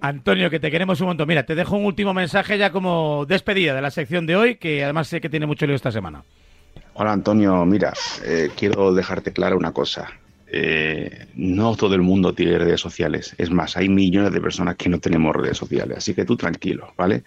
Antonio, 0.00 0.50
que 0.50 0.60
te 0.60 0.70
queremos 0.70 1.00
un 1.00 1.08
montón. 1.08 1.26
Mira, 1.26 1.44
te 1.44 1.54
dejo 1.54 1.76
un 1.76 1.86
último 1.86 2.12
mensaje 2.12 2.58
ya 2.58 2.70
como 2.70 3.24
despedida 3.26 3.74
de 3.74 3.80
la 3.80 3.90
sección 3.90 4.26
de 4.26 4.36
hoy, 4.36 4.56
que 4.56 4.84
además 4.84 5.08
sé 5.08 5.22
que 5.22 5.30
tiene 5.30 5.46
mucho 5.46 5.66
lío 5.66 5.74
esta 5.74 5.90
semana. 5.90 6.22
Hola 6.94 7.12
Antonio, 7.12 7.64
mira, 7.64 7.92
eh, 8.24 8.50
quiero 8.54 8.92
dejarte 8.92 9.32
clara 9.32 9.56
una 9.56 9.72
cosa. 9.72 10.08
Eh, 10.56 11.26
no 11.34 11.74
todo 11.74 11.96
el 11.96 12.02
mundo 12.02 12.32
tiene 12.32 12.56
redes 12.58 12.80
sociales. 12.80 13.34
Es 13.38 13.50
más, 13.50 13.76
hay 13.76 13.88
millones 13.88 14.32
de 14.32 14.40
personas 14.40 14.76
que 14.76 14.88
no 14.88 15.00
tenemos 15.00 15.34
redes 15.34 15.58
sociales. 15.58 15.98
Así 15.98 16.14
que 16.14 16.24
tú 16.24 16.36
tranquilo, 16.36 16.92
¿vale? 16.96 17.24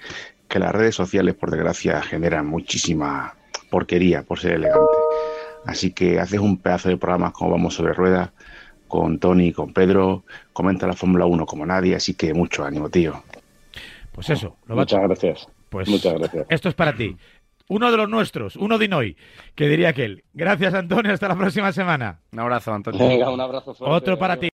Que 0.47 0.59
las 0.59 0.71
redes 0.71 0.95
sociales, 0.95 1.35
por 1.35 1.51
desgracia, 1.51 2.01
generan 2.01 2.47
muchísima 2.47 3.35
porquería 3.69 4.23
por 4.23 4.39
ser 4.39 4.53
elegante. 4.53 4.97
Así 5.65 5.91
que 5.91 6.21
haces 6.21 6.39
un 6.39 6.57
pedazo 6.57 6.87
de 6.87 6.95
programas 6.95 7.33
como 7.33 7.51
Vamos 7.51 7.73
sobre 7.73 7.91
Ruedas 7.91 8.29
con 8.87 9.19
Tony, 9.19 9.51
con 9.51 9.73
Pedro, 9.73 10.23
comenta 10.53 10.87
la 10.87 10.93
Fórmula 10.93 11.25
1 11.25 11.45
como 11.45 11.65
nadie, 11.65 11.95
así 11.95 12.13
que 12.13 12.33
mucho 12.33 12.63
ánimo, 12.63 12.89
tío. 12.89 13.21
Pues 14.13 14.29
eso. 14.29 14.55
Lo 14.67 14.75
Muchas 14.75 15.01
gracias. 15.01 15.49
Pues 15.67 15.89
Muchas 15.89 16.13
gracias. 16.13 16.47
Esto 16.49 16.69
es 16.69 16.75
para 16.75 16.95
ti. 16.95 17.17
Uno 17.69 17.91
de 17.91 17.97
los 17.97 18.07
nuestros, 18.09 18.55
uno 18.55 18.77
de 18.77 18.85
Inoy, 18.85 19.17
que 19.55 19.67
diría 19.67 19.89
aquel. 19.89 20.23
Gracias, 20.33 20.73
Antonio. 20.73 21.11
Hasta 21.11 21.27
la 21.27 21.35
próxima 21.35 21.73
semana. 21.73 22.21
Un 22.31 22.39
abrazo, 22.39 22.73
Antonio. 22.73 23.07
Venga, 23.07 23.29
un 23.29 23.41
abrazo 23.41 23.73
fuerte. 23.73 23.95
Otro 23.95 24.17
para 24.17 24.37
ti. 24.37 24.45